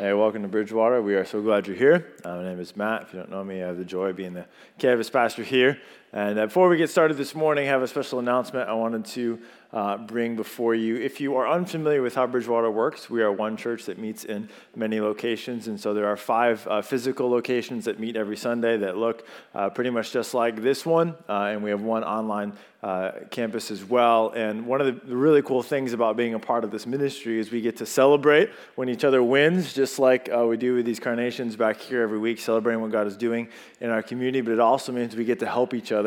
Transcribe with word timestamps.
Hey, 0.00 0.14
welcome 0.14 0.40
to 0.40 0.48
Bridgewater. 0.48 1.02
We 1.02 1.14
are 1.14 1.26
so 1.26 1.42
glad 1.42 1.66
you're 1.66 1.76
here. 1.76 2.14
Uh, 2.24 2.36
my 2.36 2.44
name 2.44 2.58
is 2.58 2.74
Matt. 2.74 3.02
If 3.02 3.12
you 3.12 3.18
don't 3.18 3.30
know 3.30 3.44
me, 3.44 3.62
I 3.62 3.66
have 3.66 3.76
the 3.76 3.84
joy 3.84 4.06
of 4.06 4.16
being 4.16 4.32
the 4.32 4.46
campus 4.78 5.10
pastor 5.10 5.42
here. 5.42 5.78
And 6.12 6.40
uh, 6.40 6.46
before 6.46 6.68
we 6.68 6.76
get 6.76 6.90
started 6.90 7.16
this 7.16 7.36
morning, 7.36 7.68
I 7.68 7.70
have 7.70 7.82
a 7.82 7.88
special 7.88 8.18
announcement 8.18 8.68
I 8.68 8.72
wanted 8.72 9.04
to 9.04 9.38
uh, 9.72 9.96
bring 9.96 10.34
before 10.34 10.74
you. 10.74 10.96
If 10.96 11.20
you 11.20 11.36
are 11.36 11.48
unfamiliar 11.48 12.02
with 12.02 12.16
how 12.16 12.26
Bridgewater 12.26 12.68
works, 12.68 13.08
we 13.08 13.22
are 13.22 13.30
one 13.30 13.56
church 13.56 13.84
that 13.84 13.96
meets 13.96 14.24
in 14.24 14.48
many 14.74 15.00
locations. 15.00 15.68
And 15.68 15.78
so 15.78 15.94
there 15.94 16.06
are 16.06 16.16
five 16.16 16.66
uh, 16.66 16.82
physical 16.82 17.30
locations 17.30 17.84
that 17.84 18.00
meet 18.00 18.16
every 18.16 18.36
Sunday 18.36 18.76
that 18.78 18.96
look 18.96 19.24
uh, 19.54 19.70
pretty 19.70 19.90
much 19.90 20.10
just 20.10 20.34
like 20.34 20.60
this 20.60 20.84
one. 20.84 21.14
Uh, 21.28 21.50
and 21.52 21.62
we 21.62 21.70
have 21.70 21.82
one 21.82 22.02
online 22.02 22.54
uh, 22.82 23.12
campus 23.30 23.70
as 23.70 23.84
well. 23.84 24.30
And 24.30 24.66
one 24.66 24.80
of 24.80 24.86
the 24.86 25.14
really 25.14 25.42
cool 25.42 25.62
things 25.62 25.92
about 25.92 26.16
being 26.16 26.34
a 26.34 26.38
part 26.40 26.64
of 26.64 26.72
this 26.72 26.86
ministry 26.86 27.38
is 27.38 27.52
we 27.52 27.60
get 27.60 27.76
to 27.76 27.86
celebrate 27.86 28.50
when 28.74 28.88
each 28.88 29.04
other 29.04 29.22
wins, 29.22 29.74
just 29.74 30.00
like 30.00 30.28
we 30.28 30.56
do 30.56 30.74
with 30.74 30.86
these 30.86 30.98
carnations 30.98 31.54
back 31.54 31.78
here 31.78 32.02
every 32.02 32.18
week, 32.18 32.40
celebrating 32.40 32.80
what 32.80 32.90
God 32.90 33.06
is 33.06 33.18
doing 33.18 33.48
in 33.80 33.90
our 33.90 34.02
community. 34.02 34.40
But 34.40 34.52
it 34.54 34.60
also 34.60 34.92
means 34.92 35.14
we 35.14 35.26
get 35.26 35.38
to 35.40 35.46
help 35.46 35.74
each 35.74 35.92
other 35.92 35.99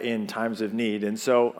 in 0.00 0.26
times 0.26 0.60
of 0.60 0.72
need. 0.72 1.04
And 1.04 1.18
so, 1.18 1.54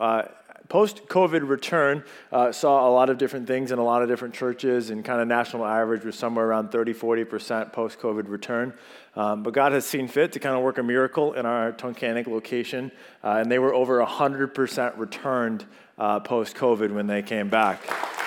post 0.69 1.07
COVID 1.07 1.47
return 1.47 2.03
uh, 2.31 2.51
saw 2.51 2.87
a 2.87 2.91
lot 2.91 3.09
of 3.09 3.17
different 3.17 3.47
things 3.47 3.71
in 3.71 3.79
a 3.79 3.83
lot 3.83 4.01
of 4.01 4.09
different 4.09 4.33
churches, 4.33 4.89
and 4.89 5.03
kind 5.03 5.21
of 5.21 5.27
national 5.27 5.65
average 5.65 6.03
was 6.03 6.17
somewhere 6.17 6.45
around 6.47 6.71
30, 6.71 6.93
40% 6.93 7.71
post 7.71 7.99
COVID 7.99 8.27
return. 8.27 8.73
Um, 9.15 9.43
but 9.43 9.53
God 9.53 9.71
has 9.73 9.85
seen 9.85 10.07
fit 10.07 10.31
to 10.31 10.39
kind 10.39 10.55
of 10.55 10.63
work 10.63 10.77
a 10.77 10.83
miracle 10.83 11.33
in 11.33 11.45
our 11.45 11.71
Tunkhannock 11.71 12.27
location, 12.27 12.91
uh, 13.23 13.37
and 13.39 13.51
they 13.51 13.59
were 13.59 13.73
over 13.73 14.03
100% 14.03 14.97
returned 14.97 15.65
uh, 15.97 16.19
post 16.19 16.55
COVID 16.55 16.91
when 16.91 17.07
they 17.07 17.21
came 17.21 17.49
back. 17.49 18.22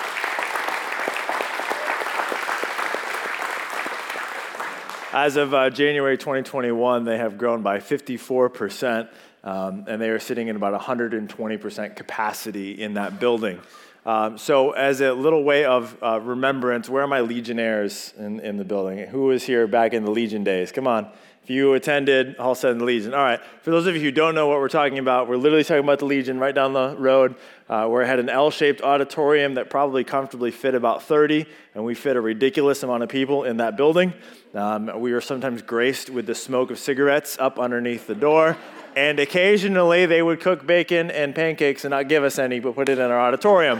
As 5.17 5.35
of 5.35 5.51
uh, 5.51 5.71
January 5.71 6.15
2021, 6.15 7.03
they 7.03 7.17
have 7.17 7.39
grown 7.39 7.63
by 7.63 7.79
54%. 7.79 9.09
Um, 9.43 9.85
and 9.87 9.99
they 9.99 10.11
are 10.11 10.19
sitting 10.19 10.47
in 10.47 10.55
about 10.55 10.79
120% 10.79 11.95
capacity 11.95 12.79
in 12.79 12.93
that 12.93 13.19
building. 13.19 13.59
Um, 14.05 14.37
so, 14.37 14.73
as 14.73 15.01
a 15.01 15.13
little 15.13 15.43
way 15.43 15.65
of 15.65 15.97
uh, 16.03 16.19
remembrance, 16.21 16.87
where 16.87 17.01
are 17.01 17.07
my 17.07 17.21
Legionnaires 17.21 18.13
in, 18.15 18.39
in 18.41 18.57
the 18.57 18.63
building? 18.63 19.07
Who 19.07 19.23
was 19.23 19.43
here 19.43 19.65
back 19.65 19.93
in 19.93 20.05
the 20.05 20.11
Legion 20.11 20.43
days? 20.43 20.71
Come 20.71 20.85
on. 20.85 21.09
If 21.47 21.51
you 21.51 21.75
attended 21.75 22.37
Hallstead 22.37 22.81
Legion. 22.81 23.13
All 23.13 23.23
right. 23.23 23.39
For 23.61 23.71
those 23.71 23.87
of 23.87 23.95
you 23.95 24.01
who 24.01 24.11
don't 24.11 24.35
know 24.35 24.49
what 24.49 24.59
we're 24.59 24.67
talking 24.67 24.99
about, 24.99 25.29
we're 25.29 25.37
literally 25.37 25.63
talking 25.63 25.81
about 25.81 25.99
the 25.99 26.03
Legion 26.03 26.39
right 26.39 26.53
down 26.53 26.73
the 26.73 26.93
road, 26.97 27.35
uh, 27.69 27.87
where 27.87 28.01
it 28.01 28.07
had 28.07 28.19
an 28.19 28.27
L 28.27 28.51
shaped 28.51 28.81
auditorium 28.81 29.53
that 29.53 29.69
probably 29.69 30.03
comfortably 30.03 30.51
fit 30.51 30.75
about 30.75 31.03
30, 31.03 31.45
and 31.73 31.85
we 31.85 31.95
fit 31.95 32.17
a 32.17 32.19
ridiculous 32.19 32.83
amount 32.83 33.03
of 33.03 33.07
people 33.07 33.45
in 33.45 33.55
that 33.57 33.77
building. 33.77 34.11
Um, 34.53 34.99
we 34.99 35.13
were 35.13 35.21
sometimes 35.21 35.61
graced 35.61 36.09
with 36.09 36.25
the 36.25 36.35
smoke 36.35 36.69
of 36.69 36.79
cigarettes 36.79 37.37
up 37.39 37.59
underneath 37.59 38.07
the 38.07 38.15
door. 38.15 38.57
And 38.97 39.19
occasionally 39.19 40.07
they 40.07 40.23
would 40.23 40.39
cook 40.39 40.65
bacon 40.65 41.11
and 41.11 41.35
pancakes 41.35 41.85
and 41.85 41.91
not 41.91 42.09
give 42.09 42.23
us 42.23 42.39
any, 42.39 42.59
but 42.59 42.73
put 42.73 42.89
it 42.89 42.97
in 42.97 43.11
our 43.11 43.19
auditorium. 43.19 43.79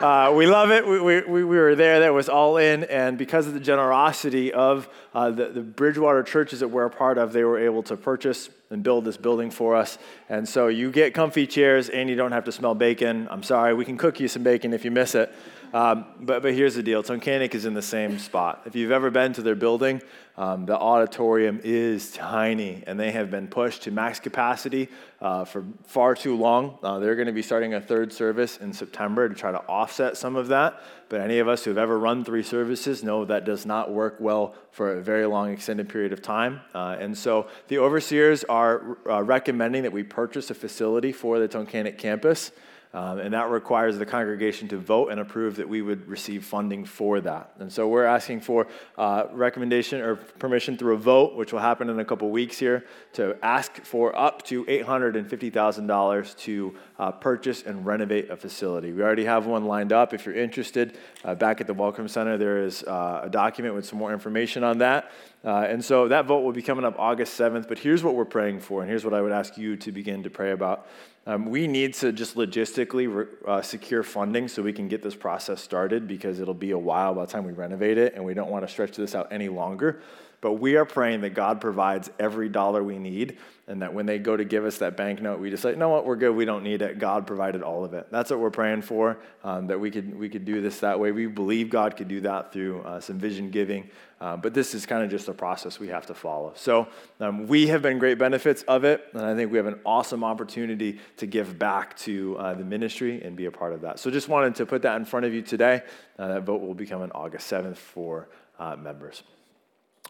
Uh, 0.00 0.32
we 0.34 0.46
love 0.46 0.70
it. 0.70 0.86
We, 0.86 1.00
we, 1.00 1.20
we 1.20 1.44
were 1.44 1.74
there. 1.74 2.00
That 2.00 2.14
was 2.14 2.30
all 2.30 2.56
in. 2.56 2.84
And 2.84 3.18
because 3.18 3.46
of 3.46 3.52
the 3.52 3.60
generosity 3.60 4.54
of 4.54 4.88
uh, 5.14 5.30
the, 5.30 5.48
the 5.48 5.60
Bridgewater 5.60 6.22
churches 6.22 6.60
that 6.60 6.68
we're 6.68 6.86
a 6.86 6.90
part 6.90 7.18
of, 7.18 7.34
they 7.34 7.44
were 7.44 7.58
able 7.58 7.82
to 7.82 7.96
purchase 7.98 8.48
and 8.70 8.82
build 8.82 9.04
this 9.04 9.18
building 9.18 9.50
for 9.50 9.76
us. 9.76 9.98
And 10.30 10.48
so 10.48 10.68
you 10.68 10.90
get 10.90 11.12
comfy 11.12 11.46
chairs 11.46 11.90
and 11.90 12.08
you 12.08 12.16
don't 12.16 12.32
have 12.32 12.44
to 12.44 12.52
smell 12.52 12.74
bacon. 12.74 13.28
I'm 13.30 13.42
sorry, 13.42 13.74
we 13.74 13.84
can 13.84 13.98
cook 13.98 14.18
you 14.18 14.28
some 14.28 14.44
bacon 14.44 14.72
if 14.72 14.82
you 14.82 14.90
miss 14.90 15.14
it. 15.14 15.30
Um, 15.74 16.06
but, 16.20 16.42
but 16.42 16.54
here's 16.54 16.76
the 16.76 16.84
deal 16.84 17.02
Tunkhannock 17.02 17.52
is 17.52 17.64
in 17.64 17.74
the 17.74 17.82
same 17.82 18.20
spot. 18.20 18.62
If 18.64 18.76
you've 18.76 18.92
ever 18.92 19.10
been 19.10 19.32
to 19.32 19.42
their 19.42 19.56
building, 19.56 20.00
um, 20.36 20.66
the 20.66 20.78
auditorium 20.78 21.60
is 21.64 22.12
tiny, 22.12 22.84
and 22.86 22.98
they 22.98 23.10
have 23.10 23.28
been 23.28 23.48
pushed 23.48 23.82
to 23.82 23.90
max 23.90 24.20
capacity 24.20 24.88
uh, 25.20 25.44
for 25.44 25.64
far 25.84 26.14
too 26.14 26.36
long. 26.36 26.78
Uh, 26.80 27.00
they're 27.00 27.16
going 27.16 27.26
to 27.26 27.32
be 27.32 27.42
starting 27.42 27.74
a 27.74 27.80
third 27.80 28.12
service 28.12 28.56
in 28.58 28.72
September 28.72 29.28
to 29.28 29.34
try 29.34 29.50
to 29.50 29.58
offset 29.66 30.16
some 30.16 30.36
of 30.36 30.46
that. 30.48 30.80
But 31.08 31.20
any 31.20 31.40
of 31.40 31.48
us 31.48 31.64
who 31.64 31.70
have 31.70 31.78
ever 31.78 31.98
run 31.98 32.24
three 32.24 32.44
services 32.44 33.02
know 33.02 33.24
that 33.24 33.44
does 33.44 33.66
not 33.66 33.92
work 33.92 34.18
well 34.20 34.54
for 34.70 34.98
a 34.98 35.02
very 35.02 35.26
long, 35.26 35.52
extended 35.52 35.88
period 35.88 36.12
of 36.12 36.22
time. 36.22 36.60
Uh, 36.72 36.96
and 37.00 37.18
so 37.18 37.48
the 37.66 37.78
overseers 37.78 38.44
are 38.44 38.96
uh, 39.10 39.20
recommending 39.24 39.82
that 39.82 39.92
we 39.92 40.04
purchase 40.04 40.50
a 40.50 40.54
facility 40.54 41.10
for 41.10 41.40
the 41.40 41.48
Tunkhannock 41.48 41.98
campus. 41.98 42.52
Um, 42.94 43.18
and 43.18 43.34
that 43.34 43.50
requires 43.50 43.98
the 43.98 44.06
congregation 44.06 44.68
to 44.68 44.78
vote 44.78 45.08
and 45.08 45.18
approve 45.18 45.56
that 45.56 45.68
we 45.68 45.82
would 45.82 46.06
receive 46.06 46.44
funding 46.44 46.84
for 46.84 47.20
that. 47.22 47.50
And 47.58 47.70
so 47.72 47.88
we're 47.88 48.04
asking 48.04 48.42
for 48.42 48.68
uh, 48.96 49.24
recommendation 49.32 50.00
or 50.00 50.14
permission 50.14 50.78
through 50.78 50.94
a 50.94 50.98
vote, 50.98 51.34
which 51.34 51.52
will 51.52 51.58
happen 51.58 51.90
in 51.90 51.98
a 51.98 52.04
couple 52.04 52.30
weeks 52.30 52.56
here, 52.56 52.84
to 53.14 53.36
ask 53.42 53.82
for 53.82 54.16
up 54.16 54.42
to 54.44 54.64
$850,000 54.66 56.38
to 56.38 56.74
uh, 57.00 57.10
purchase 57.10 57.64
and 57.64 57.84
renovate 57.84 58.30
a 58.30 58.36
facility. 58.36 58.92
We 58.92 59.02
already 59.02 59.24
have 59.24 59.46
one 59.46 59.64
lined 59.64 59.92
up. 59.92 60.14
If 60.14 60.24
you're 60.24 60.36
interested, 60.36 60.96
uh, 61.24 61.34
back 61.34 61.60
at 61.60 61.66
the 61.66 61.74
Welcome 61.74 62.06
Center, 62.06 62.38
there 62.38 62.62
is 62.62 62.84
uh, 62.84 63.22
a 63.24 63.28
document 63.28 63.74
with 63.74 63.86
some 63.86 63.98
more 63.98 64.12
information 64.12 64.62
on 64.62 64.78
that. 64.78 65.10
Uh, 65.44 65.66
and 65.68 65.84
so 65.84 66.06
that 66.08 66.26
vote 66.26 66.40
will 66.40 66.52
be 66.52 66.62
coming 66.62 66.84
up 66.84 66.94
August 66.98 67.38
7th. 67.38 67.66
But 67.66 67.80
here's 67.80 68.04
what 68.04 68.14
we're 68.14 68.24
praying 68.24 68.60
for, 68.60 68.82
and 68.82 68.88
here's 68.88 69.04
what 69.04 69.14
I 69.14 69.20
would 69.20 69.32
ask 69.32 69.58
you 69.58 69.76
to 69.78 69.90
begin 69.90 70.22
to 70.22 70.30
pray 70.30 70.52
about. 70.52 70.86
Um, 71.26 71.46
we 71.46 71.66
need 71.66 71.94
to 71.94 72.12
just 72.12 72.36
logistically 72.36 73.12
re- 73.12 73.26
uh, 73.46 73.62
secure 73.62 74.02
funding 74.02 74.46
so 74.46 74.62
we 74.62 74.74
can 74.74 74.88
get 74.88 75.02
this 75.02 75.14
process 75.14 75.62
started 75.62 76.06
because 76.06 76.38
it'll 76.38 76.52
be 76.52 76.72
a 76.72 76.78
while 76.78 77.14
by 77.14 77.24
the 77.24 77.32
time 77.32 77.44
we 77.44 77.52
renovate 77.52 77.96
it, 77.96 78.14
and 78.14 78.24
we 78.24 78.34
don't 78.34 78.50
want 78.50 78.66
to 78.66 78.70
stretch 78.70 78.96
this 78.96 79.14
out 79.14 79.28
any 79.32 79.48
longer. 79.48 80.02
But 80.44 80.60
we 80.60 80.76
are 80.76 80.84
praying 80.84 81.22
that 81.22 81.32
God 81.32 81.58
provides 81.58 82.10
every 82.18 82.50
dollar 82.50 82.84
we 82.84 82.98
need, 82.98 83.38
and 83.66 83.80
that 83.80 83.94
when 83.94 84.04
they 84.04 84.18
go 84.18 84.36
to 84.36 84.44
give 84.44 84.66
us 84.66 84.76
that 84.76 84.94
banknote, 84.94 85.40
we 85.40 85.48
just 85.48 85.62
say, 85.62 85.74
know 85.74 85.88
what, 85.88 86.04
we're 86.04 86.16
good, 86.16 86.36
we 86.36 86.44
don't 86.44 86.62
need 86.62 86.82
it. 86.82 86.98
God 86.98 87.26
provided 87.26 87.62
all 87.62 87.82
of 87.82 87.94
it. 87.94 88.08
That's 88.10 88.30
what 88.30 88.40
we're 88.40 88.50
praying 88.50 88.82
for, 88.82 89.16
um, 89.42 89.68
that 89.68 89.80
we 89.80 89.90
could, 89.90 90.14
we 90.14 90.28
could 90.28 90.44
do 90.44 90.60
this 90.60 90.80
that 90.80 91.00
way. 91.00 91.12
We 91.12 91.28
believe 91.28 91.70
God 91.70 91.96
could 91.96 92.08
do 92.08 92.20
that 92.20 92.52
through 92.52 92.82
uh, 92.82 93.00
some 93.00 93.18
vision 93.18 93.48
giving. 93.48 93.88
Uh, 94.20 94.36
but 94.36 94.52
this 94.52 94.74
is 94.74 94.84
kind 94.84 95.02
of 95.02 95.10
just 95.10 95.28
a 95.28 95.32
process 95.32 95.80
we 95.80 95.88
have 95.88 96.04
to 96.08 96.14
follow. 96.14 96.52
So 96.56 96.88
um, 97.20 97.46
we 97.46 97.68
have 97.68 97.80
been 97.80 97.98
great 97.98 98.18
benefits 98.18 98.64
of 98.64 98.84
it, 98.84 99.02
and 99.14 99.22
I 99.22 99.34
think 99.34 99.50
we 99.50 99.56
have 99.56 99.64
an 99.66 99.80
awesome 99.86 100.22
opportunity 100.22 101.00
to 101.16 101.26
give 101.26 101.58
back 101.58 101.96
to 102.00 102.36
uh, 102.36 102.52
the 102.52 102.64
ministry 102.64 103.22
and 103.22 103.34
be 103.34 103.46
a 103.46 103.50
part 103.50 103.72
of 103.72 103.80
that. 103.80 103.98
So 103.98 104.10
just 104.10 104.28
wanted 104.28 104.56
to 104.56 104.66
put 104.66 104.82
that 104.82 104.96
in 104.96 105.06
front 105.06 105.24
of 105.24 105.32
you 105.32 105.40
today. 105.40 105.80
Uh, 106.18 106.28
that 106.28 106.42
vote 106.42 106.60
will 106.60 106.74
be 106.74 106.84
coming 106.84 107.10
August 107.12 107.50
7th 107.50 107.78
for 107.78 108.28
uh, 108.58 108.76
members. 108.76 109.22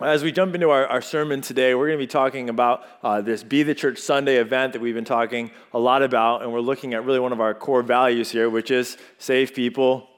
As 0.00 0.24
we 0.24 0.32
jump 0.32 0.56
into 0.56 0.70
our, 0.70 0.88
our 0.88 1.00
sermon 1.00 1.40
today, 1.40 1.72
we're 1.72 1.86
going 1.86 2.00
to 2.00 2.02
be 2.02 2.08
talking 2.08 2.48
about 2.48 2.84
uh, 3.04 3.20
this 3.20 3.44
Be 3.44 3.62
the 3.62 3.76
Church 3.76 3.98
Sunday 3.98 4.38
event 4.38 4.72
that 4.72 4.82
we've 4.82 4.92
been 4.92 5.04
talking 5.04 5.52
a 5.72 5.78
lot 5.78 6.02
about, 6.02 6.42
and 6.42 6.52
we're 6.52 6.58
looking 6.58 6.94
at 6.94 7.04
really 7.04 7.20
one 7.20 7.32
of 7.32 7.40
our 7.40 7.54
core 7.54 7.84
values 7.84 8.28
here, 8.28 8.50
which 8.50 8.72
is 8.72 8.98
save 9.18 9.54
people, 9.54 10.08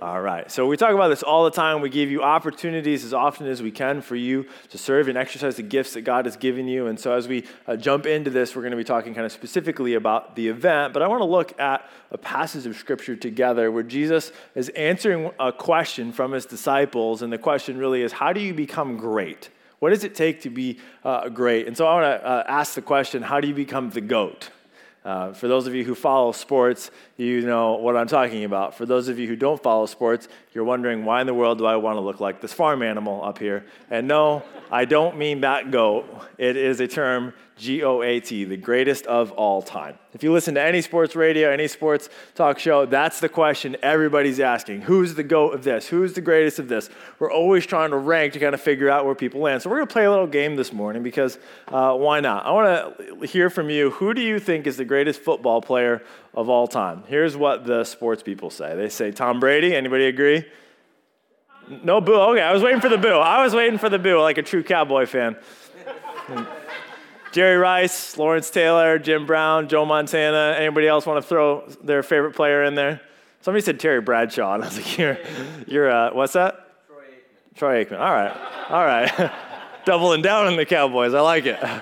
all 0.00 0.20
right. 0.20 0.50
So 0.50 0.66
we 0.66 0.76
talk 0.76 0.92
about 0.92 1.08
this 1.08 1.22
all 1.22 1.44
the 1.44 1.50
time. 1.50 1.80
We 1.80 1.88
give 1.88 2.10
you 2.10 2.22
opportunities 2.22 3.04
as 3.04 3.14
often 3.14 3.46
as 3.46 3.62
we 3.62 3.70
can 3.70 4.00
for 4.00 4.16
you 4.16 4.46
to 4.70 4.78
serve 4.78 5.08
and 5.08 5.16
exercise 5.16 5.56
the 5.56 5.62
gifts 5.62 5.94
that 5.94 6.02
God 6.02 6.24
has 6.24 6.36
given 6.36 6.68
you. 6.68 6.86
And 6.86 6.98
so 6.98 7.12
as 7.12 7.28
we 7.28 7.44
uh, 7.66 7.76
jump 7.76 8.06
into 8.06 8.30
this, 8.30 8.54
we're 8.54 8.62
going 8.62 8.72
to 8.72 8.76
be 8.76 8.84
talking 8.84 9.14
kind 9.14 9.24
of 9.24 9.32
specifically 9.32 9.94
about 9.94 10.36
the 10.36 10.48
event. 10.48 10.92
But 10.92 11.02
I 11.02 11.08
want 11.08 11.20
to 11.20 11.26
look 11.26 11.58
at 11.60 11.88
a 12.10 12.18
passage 12.18 12.66
of 12.66 12.76
scripture 12.76 13.16
together 13.16 13.70
where 13.70 13.82
Jesus 13.82 14.32
is 14.54 14.68
answering 14.70 15.30
a 15.38 15.52
question 15.52 16.12
from 16.12 16.32
his 16.32 16.46
disciples. 16.46 17.22
And 17.22 17.32
the 17.32 17.38
question 17.38 17.78
really 17.78 18.02
is 18.02 18.12
how 18.12 18.32
do 18.32 18.40
you 18.40 18.54
become 18.54 18.96
great? 18.96 19.50
What 19.78 19.90
does 19.90 20.04
it 20.04 20.14
take 20.14 20.42
to 20.42 20.50
be 20.50 20.78
uh, 21.04 21.28
great? 21.28 21.66
And 21.66 21.76
so 21.76 21.86
I 21.86 21.94
want 22.00 22.20
to 22.22 22.26
uh, 22.26 22.44
ask 22.48 22.74
the 22.74 22.82
question 22.82 23.22
how 23.22 23.40
do 23.40 23.48
you 23.48 23.54
become 23.54 23.90
the 23.90 24.00
goat? 24.00 24.50
Uh, 25.04 25.34
for 25.34 25.48
those 25.48 25.66
of 25.66 25.74
you 25.74 25.84
who 25.84 25.94
follow 25.94 26.32
sports, 26.32 26.90
you 27.18 27.42
know 27.42 27.74
what 27.74 27.94
I'm 27.94 28.06
talking 28.06 28.44
about. 28.44 28.74
For 28.74 28.86
those 28.86 29.08
of 29.08 29.18
you 29.18 29.28
who 29.28 29.36
don't 29.36 29.62
follow 29.62 29.84
sports, 29.84 30.28
you're 30.54 30.64
wondering 30.64 31.04
why 31.04 31.20
in 31.20 31.26
the 31.26 31.34
world 31.34 31.58
do 31.58 31.66
I 31.66 31.76
want 31.76 31.96
to 31.96 32.00
look 32.00 32.20
like 32.20 32.40
this 32.40 32.54
farm 32.54 32.82
animal 32.82 33.22
up 33.22 33.38
here? 33.38 33.66
And 33.90 34.08
no, 34.08 34.42
I 34.70 34.86
don't 34.86 35.18
mean 35.18 35.42
that 35.42 35.70
goat. 35.70 36.06
It 36.38 36.56
is 36.56 36.80
a 36.80 36.88
term 36.88 37.34
G 37.56 37.84
O 37.84 38.02
A 38.02 38.18
T, 38.18 38.44
the 38.44 38.56
greatest 38.56 39.06
of 39.06 39.30
all 39.32 39.62
time. 39.62 39.96
If 40.12 40.22
you 40.22 40.32
listen 40.32 40.54
to 40.54 40.60
any 40.60 40.80
sports 40.80 41.14
radio, 41.14 41.50
any 41.50 41.68
sports 41.68 42.08
talk 42.34 42.58
show, 42.58 42.84
that's 42.84 43.20
the 43.20 43.28
question 43.28 43.76
everybody's 43.82 44.40
asking. 44.40 44.82
Who's 44.82 45.14
the 45.14 45.22
GOAT 45.22 45.54
of 45.54 45.62
this? 45.62 45.86
Who's 45.86 46.14
the 46.14 46.20
greatest 46.20 46.58
of 46.58 46.68
this? 46.68 46.90
We're 47.18 47.32
always 47.32 47.64
trying 47.64 47.90
to 47.90 47.96
rank 47.96 48.32
to 48.32 48.40
kind 48.40 48.54
of 48.54 48.60
figure 48.60 48.90
out 48.90 49.04
where 49.04 49.14
people 49.14 49.40
land. 49.40 49.62
So 49.62 49.70
we're 49.70 49.76
going 49.76 49.88
to 49.88 49.92
play 49.92 50.04
a 50.04 50.10
little 50.10 50.26
game 50.26 50.56
this 50.56 50.72
morning 50.72 51.02
because 51.02 51.38
uh, 51.68 51.94
why 51.94 52.20
not? 52.20 52.44
I 52.44 52.50
want 52.50 52.98
to 52.98 53.26
hear 53.26 53.50
from 53.50 53.70
you. 53.70 53.90
Who 53.92 54.14
do 54.14 54.20
you 54.20 54.40
think 54.40 54.66
is 54.66 54.76
the 54.76 54.84
greatest 54.84 55.20
football 55.20 55.62
player 55.62 56.02
of 56.34 56.48
all 56.48 56.66
time? 56.66 57.04
Here's 57.06 57.36
what 57.36 57.66
the 57.66 57.84
sports 57.84 58.22
people 58.22 58.50
say 58.50 58.74
they 58.74 58.88
say 58.88 59.12
Tom 59.12 59.38
Brady. 59.38 59.74
Anybody 59.76 60.06
agree? 60.06 60.44
No 61.68 62.00
boo. 62.00 62.14
Okay, 62.14 62.42
I 62.42 62.52
was 62.52 62.62
waiting 62.62 62.80
for 62.80 62.88
the 62.88 62.98
boo. 62.98 63.16
I 63.16 63.42
was 63.42 63.54
waiting 63.54 63.78
for 63.78 63.88
the 63.88 63.98
boo 63.98 64.20
like 64.20 64.38
a 64.38 64.42
true 64.42 64.62
cowboy 64.62 65.06
fan. 65.06 65.36
Jerry 67.34 67.56
Rice, 67.56 68.16
Lawrence 68.16 68.48
Taylor, 68.48 68.96
Jim 68.96 69.26
Brown, 69.26 69.68
Joe 69.68 69.84
Montana. 69.84 70.54
Anybody 70.56 70.86
else 70.86 71.04
want 71.04 71.20
to 71.20 71.28
throw 71.28 71.66
their 71.82 72.04
favorite 72.04 72.36
player 72.36 72.62
in 72.62 72.76
there? 72.76 73.00
Somebody 73.40 73.64
said 73.64 73.80
Terry 73.80 74.00
Bradshaw, 74.00 74.54
and 74.54 74.62
I 74.62 74.68
was 74.68 74.76
like, 74.76 74.98
"You're, 74.98 75.18
you're 75.66 75.90
uh, 75.90 76.14
what's 76.14 76.34
that?" 76.34 76.64
Troy 77.56 77.84
Aikman. 77.84 77.98
All 77.98 78.12
right. 78.12 78.36
All 78.70 78.84
right. 78.84 79.32
Doubling 79.84 80.22
down 80.22 80.46
on 80.46 80.54
the 80.54 80.64
Cowboys. 80.64 81.12
I 81.12 81.22
like 81.22 81.46
it. 81.46 81.60
All 81.64 81.80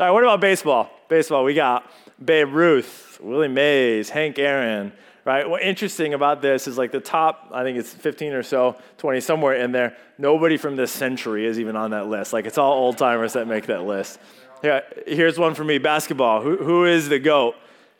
right, 0.00 0.10
what 0.10 0.22
about 0.22 0.40
baseball? 0.40 0.90
Baseball, 1.10 1.44
we 1.44 1.52
got 1.52 1.90
Babe 2.24 2.54
Ruth, 2.54 3.18
Willie 3.22 3.48
Mays, 3.48 4.08
Hank 4.08 4.38
Aaron, 4.38 4.94
right? 5.26 5.46
What 5.46 5.62
interesting 5.62 6.14
about 6.14 6.40
this 6.40 6.66
is 6.66 6.78
like 6.78 6.90
the 6.90 7.00
top, 7.00 7.50
I 7.52 7.64
think 7.64 7.76
it's 7.76 7.92
15 7.92 8.32
or 8.32 8.42
so, 8.42 8.76
20, 8.96 9.20
somewhere 9.20 9.54
in 9.56 9.72
there, 9.72 9.94
nobody 10.16 10.56
from 10.56 10.76
this 10.76 10.90
century 10.90 11.44
is 11.44 11.60
even 11.60 11.76
on 11.76 11.90
that 11.90 12.08
list. 12.08 12.32
Like 12.32 12.46
it's 12.46 12.56
all 12.56 12.72
old 12.72 12.96
timers 12.96 13.34
that 13.34 13.46
make 13.46 13.66
that 13.66 13.84
list. 13.84 14.18
Here, 14.62 14.82
here's 15.06 15.38
one 15.38 15.54
for 15.54 15.64
me 15.64 15.78
basketball. 15.78 16.42
Who, 16.42 16.56
who 16.56 16.84
is 16.84 17.08
the 17.08 17.18
GOAT? 17.18 17.54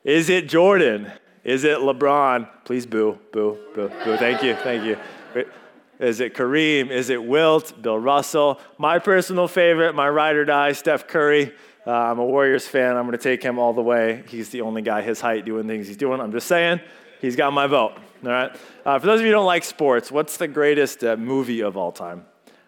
Is 0.04 0.30
it 0.30 0.48
Jordan? 0.48 1.10
Is 1.44 1.64
it 1.64 1.78
LeBron? 1.78 2.48
Please 2.64 2.86
boo, 2.86 3.18
boo, 3.32 3.58
boo, 3.74 3.88
boo. 4.04 4.16
Thank 4.16 4.42
you, 4.42 4.54
thank 4.56 4.84
you. 4.84 4.96
Is 5.98 6.20
it 6.20 6.34
Kareem? 6.34 6.90
Is 6.90 7.08
it 7.08 7.22
Wilt? 7.22 7.80
Bill 7.80 7.98
Russell? 7.98 8.60
My 8.78 8.98
personal 8.98 9.48
favorite, 9.48 9.94
my 9.94 10.08
ride 10.08 10.36
or 10.36 10.44
die, 10.44 10.72
Steph 10.72 11.06
Curry. 11.06 11.54
Uh, 11.86 11.92
I'm 11.92 12.18
a 12.18 12.24
Warriors 12.24 12.66
fan. 12.66 12.96
I'm 12.96 13.06
going 13.06 13.16
to 13.16 13.22
take 13.22 13.42
him 13.42 13.58
all 13.58 13.72
the 13.72 13.82
way. 13.82 14.24
He's 14.28 14.50
the 14.50 14.62
only 14.62 14.82
guy 14.82 15.02
his 15.02 15.20
height 15.20 15.44
doing 15.44 15.66
things 15.66 15.86
he's 15.86 15.96
doing. 15.96 16.20
I'm 16.20 16.32
just 16.32 16.48
saying, 16.48 16.80
he's 17.20 17.36
got 17.36 17.52
my 17.52 17.66
vote. 17.66 17.92
All 18.24 18.30
right. 18.30 18.54
Uh, 18.84 18.98
for 18.98 19.06
those 19.06 19.20
of 19.20 19.26
you 19.26 19.28
who 19.28 19.36
don't 19.36 19.46
like 19.46 19.64
sports, 19.64 20.10
what's 20.10 20.36
the 20.36 20.48
greatest 20.48 21.04
uh, 21.04 21.16
movie 21.16 21.60
of 21.60 21.76
all 21.76 21.92
time? 21.92 22.26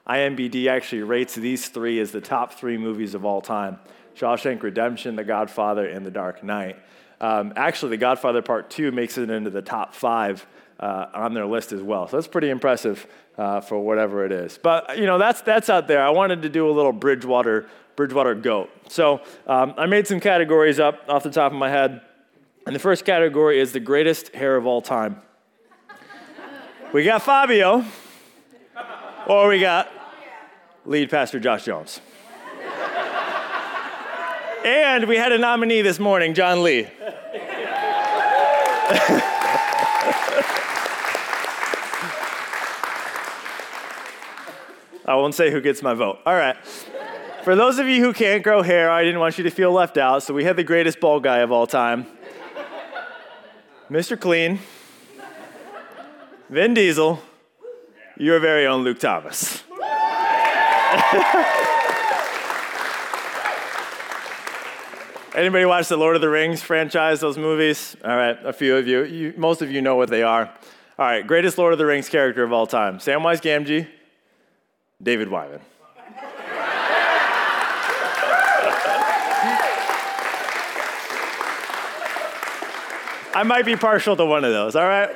IMBD 0.09 0.69
actually 0.69 1.03
rates 1.03 1.35
these 1.35 1.69
three 1.69 2.01
as 2.01 2.13
the 2.13 2.21
top 2.21 2.55
three 2.55 2.79
movies 2.79 3.15
of 3.15 3.25
all 3.25 3.41
time 3.41 3.79
Shawshank 4.17 4.63
Redemption, 4.63 5.15
The 5.15 5.25
Godfather, 5.25 5.87
and 5.87 6.05
The 6.05 6.11
Dark 6.11 6.43
Knight. 6.43 6.77
Um, 7.21 7.53
actually, 7.57 7.91
The 7.91 7.99
Godfather 7.99 8.43
Part 8.43 8.71
2 8.71 8.91
makes 8.91 9.17
it 9.17 9.31
into 9.31 9.51
the 9.51 9.63
top 9.63 9.95
five 9.95 10.45
uh, 10.81 11.07
on 11.15 11.35
their 11.35 11.47
list 11.47 11.73
as 11.73 11.83
well. 11.83 12.09
So 12.09 12.17
that's 12.17 12.27
pretty 12.27 12.51
impressive 12.51 13.07
uh, 13.37 13.61
for 13.61 13.79
whatever 13.79 14.25
it 14.25 14.33
is. 14.33 14.59
But, 14.61 14.99
you 14.99 15.07
know, 15.07 15.19
that's, 15.19 15.41
that's 15.43 15.71
out 15.71 15.87
there. 15.89 16.03
I 16.03 16.11
wanted 16.11 16.43
to 16.43 16.49
do 16.49 16.69
a 16.69 16.73
little 16.73 16.93
Bridgewater, 16.93 17.69
Bridgewater 17.97 18.35
GOAT. 18.35 18.71
So 18.89 19.21
um, 19.47 19.75
I 19.77 19.87
made 19.87 20.07
some 20.07 20.21
categories 20.21 20.81
up 20.81 21.05
off 21.09 21.23
the 21.23 21.31
top 21.31 21.53
of 21.53 21.59
my 21.59 21.71
head. 21.71 22.01
And 22.67 22.75
the 22.75 22.81
first 22.81 23.05
category 23.05 23.61
is 23.61 23.73
the 23.73 23.81
greatest 23.81 24.35
hair 24.35 24.57
of 24.57 24.67
all 24.67 24.83
time. 24.83 25.23
we 26.93 27.05
got 27.05 27.23
Fabio, 27.23 27.85
or 29.27 29.49
we 29.49 29.61
got 29.61 29.89
lead 30.89 31.11
pastor 31.11 31.39
Josh 31.39 31.67
Jones. 31.67 32.01
and 34.65 35.05
we 35.07 35.17
had 35.17 35.33
a 35.33 35.39
nominee 35.39 35.83
this 35.83 35.99
morning, 35.99 36.33
John 36.33 36.63
Lee. 36.63 36.89
I 45.05 45.15
won't 45.15 45.35
say 45.35 45.51
who 45.51 45.61
gets 45.61 45.83
my 45.83 45.93
vote. 45.93 46.21
All 46.25 46.35
right. 46.35 46.57
For 47.45 47.55
those 47.55 47.79
of 47.79 47.87
you 47.87 48.03
who 48.03 48.15
can't 48.15 48.43
grow 48.43 48.63
hair, 48.63 48.91
I 48.91 49.05
didn't 49.05 49.21
want 49.21 49.37
you 49.37 49.45
to 49.45 49.51
feel 49.51 49.73
left 49.73 49.99
out, 49.99 50.23
so 50.23 50.33
we 50.33 50.45
had 50.45 50.57
the 50.57 50.65
greatest 50.65 51.01
bald 51.01 51.23
guy 51.23 51.39
of 51.39 51.53
all 51.53 51.67
time 51.67 52.07
Mr. 53.91 54.19
Clean, 54.19 54.59
Vin 56.49 56.73
Diesel, 56.73 57.23
your 58.17 58.39
very 58.41 58.67
own 58.67 58.85
Luke 58.85 58.99
Thomas. 58.99 59.65
Anybody 65.35 65.67
watch 65.67 65.89
the 65.89 65.97
Lord 65.97 66.17
of 66.17 66.23
the 66.23 66.29
Rings 66.29 66.63
franchise, 66.63 67.21
those 67.21 67.37
movies? 67.37 67.97
All 68.03 68.17
right, 68.17 68.37
a 68.45 68.53
few 68.53 68.77
of 68.77 68.89
you. 68.89 69.05
you. 69.05 69.35
Most 69.37 69.61
of 69.61 69.71
you 69.71 69.83
know 69.83 69.97
what 69.97 70.09
they 70.09 70.23
are. 70.23 70.51
All 70.99 71.07
right, 71.07 71.27
greatest 71.27 71.59
Lord 71.59 71.73
of 71.73 71.79
the 71.79 71.87
Rings 71.87 72.09
character 72.09 72.43
of 72.43 72.53
all 72.53 72.67
time 72.67 72.99
Samwise 72.99 73.43
Gamgee, 73.43 73.87
David 75.03 75.29
Wyman. 75.29 75.61
I 83.35 83.45
might 83.45 83.65
be 83.65 83.77
partial 83.77 84.17
to 84.17 84.25
one 84.25 84.43
of 84.43 84.53
those, 84.53 84.75
all 84.75 84.89
right? 84.89 85.11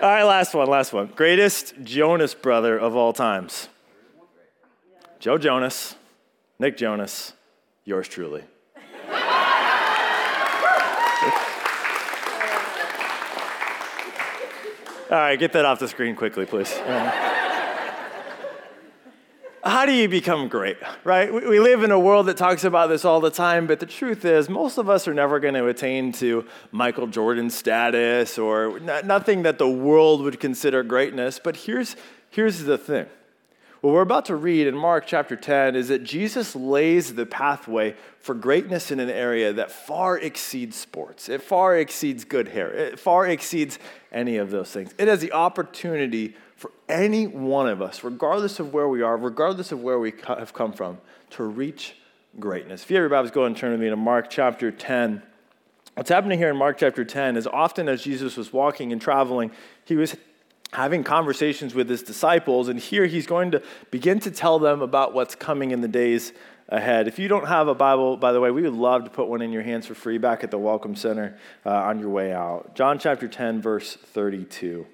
All 0.00 0.08
right, 0.08 0.22
last 0.22 0.54
one, 0.54 0.68
last 0.68 0.92
one. 0.92 1.08
Greatest 1.08 1.74
Jonas 1.82 2.32
brother 2.32 2.78
of 2.78 2.96
all 2.96 3.12
times. 3.12 3.68
Joe 5.22 5.38
Jonas, 5.38 5.94
Nick 6.58 6.76
Jonas, 6.76 7.32
yours 7.84 8.08
truly. 8.08 8.42
all 8.42 9.16
right, 15.10 15.38
get 15.38 15.52
that 15.52 15.64
off 15.64 15.78
the 15.78 15.86
screen 15.86 16.16
quickly, 16.16 16.44
please 16.44 16.72
um, 16.88 17.12
how 19.62 19.86
do 19.86 19.92
you 19.92 20.08
become 20.08 20.48
great, 20.48 20.78
right? 21.04 21.32
We 21.32 21.60
live 21.60 21.84
in 21.84 21.92
a 21.92 22.00
world 22.00 22.26
that 22.26 22.36
talks 22.36 22.64
about 22.64 22.88
this 22.88 23.04
all 23.04 23.20
the 23.20 23.30
time, 23.30 23.68
but 23.68 23.78
the 23.78 23.86
truth 23.86 24.24
is, 24.24 24.48
most 24.48 24.76
of 24.76 24.90
us 24.90 25.06
are 25.06 25.14
never 25.14 25.38
going 25.38 25.54
to 25.54 25.68
attain 25.68 26.10
to 26.14 26.48
Michael 26.72 27.06
Jordan 27.06 27.48
status 27.48 28.38
or 28.38 28.80
nothing 28.80 29.44
that 29.44 29.58
the 29.58 29.70
world 29.70 30.22
would 30.22 30.40
consider 30.40 30.82
greatness. 30.82 31.38
But 31.38 31.58
here's, 31.58 31.94
here's 32.28 32.64
the 32.64 32.76
thing. 32.76 33.06
What 33.82 33.94
we're 33.94 34.02
about 34.02 34.26
to 34.26 34.36
read 34.36 34.68
in 34.68 34.76
Mark 34.76 35.08
chapter 35.08 35.34
10 35.34 35.74
is 35.74 35.88
that 35.88 36.04
Jesus 36.04 36.54
lays 36.54 37.16
the 37.16 37.26
pathway 37.26 37.96
for 38.20 38.32
greatness 38.32 38.92
in 38.92 39.00
an 39.00 39.10
area 39.10 39.52
that 39.54 39.72
far 39.72 40.16
exceeds 40.16 40.76
sports. 40.76 41.28
It 41.28 41.42
far 41.42 41.76
exceeds 41.76 42.24
good 42.24 42.46
hair. 42.46 42.72
It 42.72 43.00
far 43.00 43.26
exceeds 43.26 43.80
any 44.12 44.36
of 44.36 44.52
those 44.52 44.70
things. 44.70 44.94
It 44.98 45.08
has 45.08 45.18
the 45.18 45.32
opportunity 45.32 46.36
for 46.54 46.70
any 46.88 47.26
one 47.26 47.68
of 47.68 47.82
us, 47.82 48.04
regardless 48.04 48.60
of 48.60 48.72
where 48.72 48.86
we 48.86 49.02
are, 49.02 49.16
regardless 49.16 49.72
of 49.72 49.82
where 49.82 49.98
we 49.98 50.14
have 50.28 50.54
come 50.54 50.72
from, 50.72 50.98
to 51.30 51.42
reach 51.42 51.96
greatness. 52.38 52.84
If 52.84 52.90
you 52.92 52.98
have 52.98 53.02
your 53.02 53.08
Bibles, 53.10 53.32
go 53.32 53.46
and 53.46 53.56
turn 53.56 53.72
with 53.72 53.80
me 53.80 53.88
to 53.88 53.96
Mark 53.96 54.30
chapter 54.30 54.70
10. 54.70 55.24
What's 55.94 56.08
happening 56.08 56.38
here 56.38 56.50
in 56.50 56.56
Mark 56.56 56.78
chapter 56.78 57.04
10 57.04 57.36
is 57.36 57.48
often 57.48 57.88
as 57.88 58.04
Jesus 58.04 58.36
was 58.36 58.52
walking 58.52 58.92
and 58.92 59.02
traveling, 59.02 59.50
he 59.84 59.96
was 59.96 60.14
having 60.72 61.04
conversations 61.04 61.74
with 61.74 61.88
his 61.88 62.02
disciples, 62.02 62.68
and 62.68 62.78
here 62.78 63.06
he's 63.06 63.26
going 63.26 63.50
to 63.50 63.62
begin 63.90 64.18
to 64.20 64.30
tell 64.30 64.58
them 64.58 64.80
about 64.80 65.12
what's 65.12 65.34
coming 65.34 65.70
in 65.70 65.80
the 65.80 65.88
days 65.88 66.32
ahead. 66.68 67.06
If 67.06 67.18
you 67.18 67.28
don't 67.28 67.46
have 67.46 67.68
a 67.68 67.74
Bible, 67.74 68.16
by 68.16 68.32
the 68.32 68.40
way, 68.40 68.50
we 68.50 68.62
would 68.62 68.72
love 68.72 69.04
to 69.04 69.10
put 69.10 69.28
one 69.28 69.42
in 69.42 69.52
your 69.52 69.62
hands 69.62 69.86
for 69.86 69.94
free 69.94 70.18
back 70.18 70.42
at 70.42 70.50
the 70.50 70.58
Welcome 70.58 70.96
Center 70.96 71.36
uh, 71.66 71.70
on 71.70 71.98
your 71.98 72.08
way 72.08 72.32
out. 72.32 72.74
John 72.74 72.98
chapter 72.98 73.28
10, 73.28 73.60
verse 73.60 73.96
32. 73.96 74.86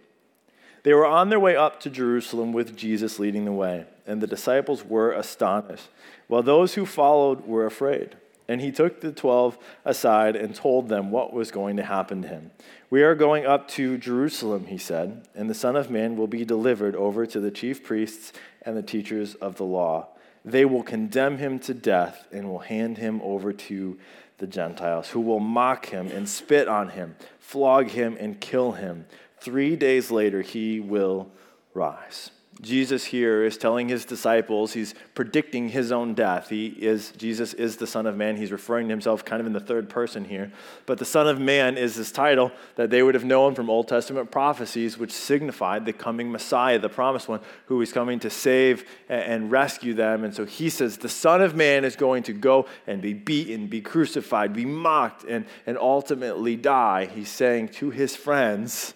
They 0.83 0.95
were 0.95 1.07
on 1.07 1.29
their 1.29 1.41
way 1.41 1.55
up 1.55 1.81
to 1.81 1.91
Jerusalem 1.91 2.53
with 2.53 2.77
Jesus 2.77 3.19
leading 3.19 3.45
the 3.45 3.53
way, 3.53 3.87
and 4.07 4.21
the 4.21 4.27
disciples 4.27 4.85
were 4.85 5.13
astonished, 5.13 5.89
while 6.27 6.43
those 6.43 6.75
who 6.75 6.87
followed 6.87 7.47
were 7.47 7.67
afraid. 7.67 8.17
And 8.49 8.63
he 8.63 8.73
took 8.73 9.03
the 9.03 9.13
twelve 9.13 9.59
aside 9.85 10.35
and 10.35 10.55
told 10.55 10.89
them 10.89 11.11
what 11.11 11.35
was 11.35 11.51
going 11.51 11.77
to 11.77 11.83
happen 11.83 12.23
to 12.23 12.29
him. 12.29 12.51
We 12.89 13.03
are 13.03 13.15
going 13.15 13.45
up 13.45 13.69
to 13.69 13.99
Jerusalem, 13.99 14.67
he 14.67 14.79
said, 14.79 15.29
and 15.35 15.51
the 15.51 15.55
Son 15.55 15.77
of 15.77 15.91
Man 15.91 16.17
will 16.17 16.27
be 16.27 16.47
delivered 16.47 16.97
over 16.97 17.27
to 17.27 17.41
the 17.41 17.51
chief 17.51 17.85
priests 17.85 18.33
and 18.63 18.75
the 18.75 18.83
teachers 18.83 19.35
of 19.35 19.57
the 19.57 19.65
law. 19.65 20.09
They 20.45 20.65
will 20.65 20.83
condemn 20.83 21.37
him 21.37 21.59
to 21.61 21.75
death 21.75 22.27
and 22.33 22.49
will 22.49 22.61
hand 22.61 22.97
him 22.97 23.21
over 23.23 23.53
to 23.53 23.99
the 24.39 24.47
Gentiles, 24.47 25.09
who 25.11 25.21
will 25.21 25.41
mock 25.41 25.87
him 25.87 26.09
and 26.09 26.27
spit 26.27 26.69
on 26.69 26.91
him, 26.91 27.17
flog 27.39 27.89
him 27.89 28.17
and 28.19 28.41
kill 28.41 28.73
him. 28.73 29.05
Three 29.41 29.77
days 29.77 30.11
later, 30.11 30.41
he 30.41 30.81
will 30.81 31.31
rise. 31.75 32.31
Jesus 32.61 33.05
here 33.05 33.45
is 33.45 33.57
telling 33.57 33.89
his 33.89 34.05
disciples, 34.05 34.73
he's 34.73 34.93
predicting 35.15 35.69
his 35.69 35.93
own 35.93 36.15
death. 36.15 36.49
He 36.49 36.67
is, 36.67 37.13
Jesus 37.13 37.55
is 37.55 37.77
the 37.77 37.87
Son 37.87 38.05
of 38.05 38.17
Man. 38.17 38.37
He's 38.37 38.51
referring 38.51 38.89
to 38.89 38.93
himself 38.93 39.25
kind 39.25 39.41
of 39.41 39.47
in 39.47 39.53
the 39.53 39.61
third 39.61 39.89
person 39.89 40.25
here. 40.25 40.51
But 40.85 40.99
the 40.99 41.05
Son 41.05 41.29
of 41.29 41.41
Man 41.41 41.79
is 41.79 41.95
this 41.95 42.11
title 42.11 42.51
that 42.75 42.91
they 42.91 43.03
would 43.03 43.15
have 43.15 43.25
known 43.25 43.55
from 43.55 43.71
Old 43.71 43.87
Testament 43.87 44.33
prophecies, 44.33 44.99
which 44.99 45.13
signified 45.13 45.85
the 45.85 45.93
coming 45.93 46.33
Messiah, 46.33 46.81
the 46.81 46.89
promised 46.89 47.29
one, 47.29 47.41
who 47.67 47.81
is 47.81 47.93
coming 47.93 48.19
to 48.21 48.31
save 48.31 48.85
and 49.09 49.53
rescue 49.53 49.95
them. 49.95 50.25
And 50.25 50.35
so 50.35 50.45
he 50.45 50.69
says, 50.69 50.97
the 50.97 51.09
Son 51.09 51.41
of 51.41 51.55
Man 51.55 51.85
is 51.85 51.95
going 51.95 52.25
to 52.25 52.33
go 52.33 52.67
and 52.89 53.01
be 53.01 53.13
beaten, 53.13 53.69
be 53.69 53.81
crucified, 53.81 54.53
be 54.53 54.65
mocked, 54.65 55.23
and, 55.25 55.45
and 55.65 55.79
ultimately 55.79 56.57
die. 56.57 57.07
He's 57.07 57.29
saying 57.29 57.69
to 57.69 57.91
his 57.91 58.17
friends, 58.17 58.95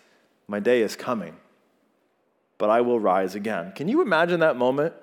my 0.48 0.58
day 0.58 0.82
is 0.82 0.96
coming, 0.96 1.36
but 2.62 2.70
I 2.70 2.80
will 2.80 3.00
rise 3.00 3.34
again. 3.34 3.72
Can 3.72 3.88
you 3.88 4.02
imagine 4.02 4.38
that 4.38 4.56
moment? 4.56 4.94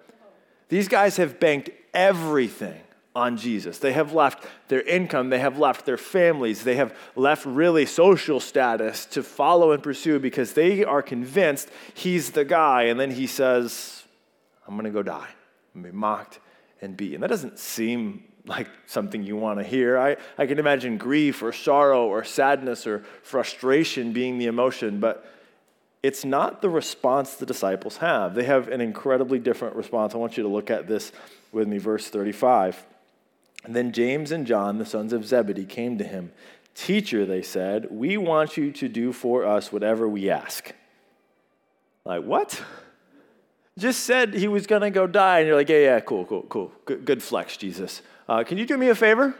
These 0.69 0.87
guys 0.87 1.17
have 1.17 1.41
banked 1.41 1.69
everything 1.93 2.79
on 3.13 3.35
Jesus. 3.35 3.79
They 3.79 3.91
have 3.91 4.13
left 4.13 4.45
their 4.69 4.81
income, 4.81 5.29
they 5.29 5.39
have 5.39 5.59
left 5.59 5.85
their 5.85 5.97
families, 5.97 6.63
they 6.63 6.77
have 6.77 6.95
left 7.17 7.45
really 7.45 7.85
social 7.85 8.39
status 8.39 9.05
to 9.07 9.23
follow 9.23 9.73
and 9.73 9.83
pursue 9.83 10.19
because 10.19 10.53
they 10.53 10.85
are 10.85 11.01
convinced 11.01 11.67
he's 11.93 12.31
the 12.31 12.45
guy. 12.45 12.83
And 12.83 12.97
then 12.97 13.11
he 13.11 13.27
says, 13.27 14.05
I'm 14.65 14.75
going 14.75 14.85
to 14.85 14.91
go 14.91 15.03
die 15.03 15.27
and 15.73 15.83
be 15.83 15.91
mocked 15.91 16.39
and 16.81 16.95
beaten. 16.95 17.19
That 17.19 17.29
doesn't 17.29 17.59
seem 17.59 18.23
like 18.45 18.69
something 18.85 19.21
you 19.21 19.35
want 19.35 19.59
to 19.59 19.65
hear. 19.65 19.97
I, 19.97 20.15
I 20.37 20.45
can 20.45 20.59
imagine 20.59 20.97
grief 20.97 21.43
or 21.43 21.51
sorrow 21.51 22.07
or 22.07 22.23
sadness 22.23 22.87
or 22.87 22.99
frustration 23.21 24.13
being 24.13 24.37
the 24.37 24.45
emotion, 24.45 25.01
but 25.01 25.29
it's 26.01 26.23
not 26.23 26.61
the 26.61 26.69
response 26.69 27.35
the 27.35 27.45
disciples 27.45 27.97
have. 27.97 28.33
They 28.33 28.45
have 28.45 28.69
an 28.69 28.81
incredibly 28.81 29.39
different 29.39 29.75
response. 29.75 30.15
I 30.15 30.17
want 30.17 30.37
you 30.37 30.43
to 30.43 30.49
look 30.49 30.69
at 30.69 30.87
this 30.87 31.11
with 31.51 31.67
me, 31.67 31.77
verse 31.77 32.07
35. 32.07 32.85
And 33.65 33.75
then 33.75 33.91
James 33.91 34.31
and 34.31 34.47
John, 34.47 34.77
the 34.77 34.85
sons 34.85 35.11
of 35.11 35.25
Zebedee, 35.25 35.65
came 35.65 35.97
to 35.97 36.03
him. 36.05 36.31
Teacher, 36.73 37.25
they 37.25 37.41
said, 37.41 37.87
we 37.91 38.15
want 38.15 38.55
you 38.55 38.71
to 38.71 38.87
do 38.87 39.11
for 39.11 39.45
us 39.45 39.71
whatever 39.73 40.07
we 40.07 40.29
ask. 40.29 40.73
Like, 42.05 42.23
what? 42.23 42.63
Just 43.77 44.01
said 44.05 44.33
he 44.33 44.47
was 44.47 44.65
going 44.65 44.81
to 44.81 44.89
go 44.89 45.05
die, 45.05 45.39
and 45.39 45.47
you're 45.47 45.57
like, 45.57 45.69
yeah, 45.69 45.79
yeah, 45.79 45.99
cool, 45.99 46.25
cool, 46.25 46.43
cool. 46.43 46.71
Good, 46.85 47.21
flex, 47.21 47.57
Jesus. 47.57 48.01
Uh, 48.27 48.43
can 48.43 48.57
you 48.57 48.65
do 48.65 48.77
me 48.77 48.89
a 48.89 48.95
favor? 48.95 49.35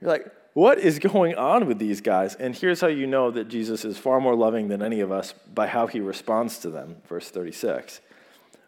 You're 0.00 0.10
like, 0.10 0.32
what 0.52 0.78
is 0.78 0.98
going 0.98 1.36
on 1.36 1.66
with 1.66 1.78
these 1.78 2.00
guys? 2.00 2.34
And 2.34 2.54
here's 2.54 2.80
how 2.80 2.88
you 2.88 3.06
know 3.06 3.30
that 3.30 3.48
Jesus 3.48 3.84
is 3.84 3.98
far 3.98 4.20
more 4.20 4.34
loving 4.34 4.68
than 4.68 4.82
any 4.82 5.00
of 5.00 5.12
us 5.12 5.32
by 5.54 5.66
how 5.66 5.86
he 5.86 6.00
responds 6.00 6.58
to 6.58 6.70
them. 6.70 6.96
Verse 7.08 7.30
36. 7.30 8.00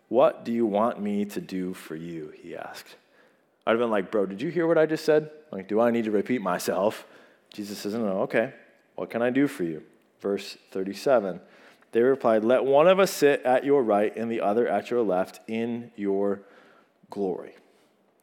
What 0.08 0.44
do 0.44 0.52
you 0.52 0.66
want 0.66 1.00
me 1.00 1.24
to 1.24 1.40
do 1.40 1.74
for 1.74 1.96
you? 1.96 2.32
He 2.42 2.54
asked. 2.56 2.96
I'd 3.66 3.72
have 3.72 3.80
been 3.80 3.90
like, 3.90 4.10
bro, 4.10 4.26
did 4.26 4.42
you 4.42 4.50
hear 4.50 4.66
what 4.66 4.78
I 4.78 4.86
just 4.86 5.04
said? 5.04 5.30
Like, 5.50 5.68
do 5.68 5.80
I 5.80 5.90
need 5.90 6.04
to 6.04 6.10
repeat 6.10 6.42
myself? 6.42 7.06
Jesus 7.52 7.78
says, 7.78 7.94
no, 7.94 8.22
okay. 8.22 8.52
What 8.94 9.10
can 9.10 9.22
I 9.22 9.30
do 9.30 9.46
for 9.46 9.64
you? 9.64 9.82
Verse 10.20 10.56
37. 10.70 11.40
They 11.92 12.00
replied, 12.00 12.44
Let 12.44 12.64
one 12.64 12.88
of 12.88 12.98
us 12.98 13.10
sit 13.10 13.42
at 13.42 13.64
your 13.64 13.82
right 13.82 14.14
and 14.16 14.30
the 14.30 14.40
other 14.40 14.66
at 14.66 14.90
your 14.90 15.02
left 15.02 15.40
in 15.46 15.90
your 15.94 16.40
glory. 17.10 17.54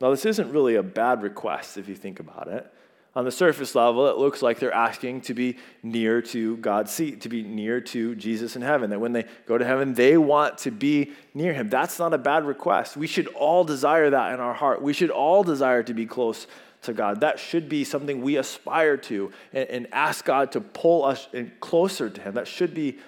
Now, 0.02 0.12
this 0.12 0.26
isn't 0.26 0.52
really 0.52 0.76
a 0.76 0.84
bad 0.84 1.22
request 1.22 1.78
if 1.78 1.88
you 1.88 1.96
think 1.96 2.20
about 2.20 2.48
it. 2.48 2.72
On 3.16 3.26
the 3.26 3.32
surface 3.32 3.74
level, 3.74 4.08
it 4.08 4.18
looks 4.18 4.44
like 4.44 4.60
they're 4.60 4.74
asking 4.74 5.22
to 5.22 5.34
be 5.34 5.58
near 5.82 6.22
to 6.22 6.58
God's 6.58 6.92
seat, 6.92 7.22
to 7.22 7.30
be 7.30 7.42
near 7.42 7.82
to 7.82 8.14
Jesus 8.14 8.56
in 8.56 8.62
heaven. 8.62 8.92
That 8.92 9.00
when 9.00 9.14
they 9.14 9.26
go 9.48 9.58
to 9.58 9.66
heaven, 9.66 9.96
they 9.96 10.16
want 10.16 10.60
to 10.60 10.72
be 10.72 11.14
near 11.34 11.52
Him. 11.52 11.70
That's 11.70 11.98
not 11.98 12.14
a 12.14 12.20
bad 12.20 12.46
request. 12.46 12.96
We 12.96 13.08
should 13.08 13.28
all 13.28 13.64
desire 13.64 14.12
that 14.12 14.34
in 14.34 14.40
our 14.40 14.54
heart. 14.54 14.84
We 14.84 14.94
should 14.94 15.10
all 15.10 15.44
desire 15.44 15.82
to 15.84 15.94
be 15.94 16.06
close 16.06 16.46
to 16.84 16.94
God. 16.94 17.22
That 17.22 17.40
should 17.40 17.68
be 17.68 17.84
something 17.84 18.22
we 18.22 18.38
aspire 18.38 18.96
to 18.98 19.32
and, 19.54 19.68
and 19.70 19.88
ask 19.92 20.24
God 20.24 20.52
to 20.52 20.62
pull 20.62 21.04
us 21.04 21.28
closer 21.60 22.12
to 22.12 22.22
Him. 22.22 22.36
That 22.36 22.48
should 22.48 22.76
be 22.76 23.00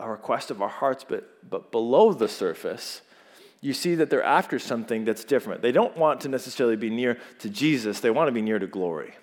a 0.00 0.10
request 0.10 0.50
of 0.50 0.62
our 0.62 0.68
hearts, 0.68 1.04
but, 1.06 1.28
but 1.48 1.70
below 1.70 2.14
the 2.14 2.28
surface, 2.28 3.02
you 3.60 3.74
see 3.74 3.94
that 3.96 4.08
they're 4.10 4.22
after 4.22 4.58
something 4.58 5.04
that's 5.04 5.24
different. 5.24 5.60
They 5.60 5.72
don't 5.72 5.96
want 5.96 6.22
to 6.22 6.28
necessarily 6.28 6.76
be 6.76 6.90
near 6.90 7.18
to 7.40 7.50
Jesus, 7.50 8.00
they 8.00 8.10
want 8.10 8.28
to 8.28 8.32
be 8.32 8.42
near 8.42 8.58
to 8.58 8.66
glory. 8.66 9.14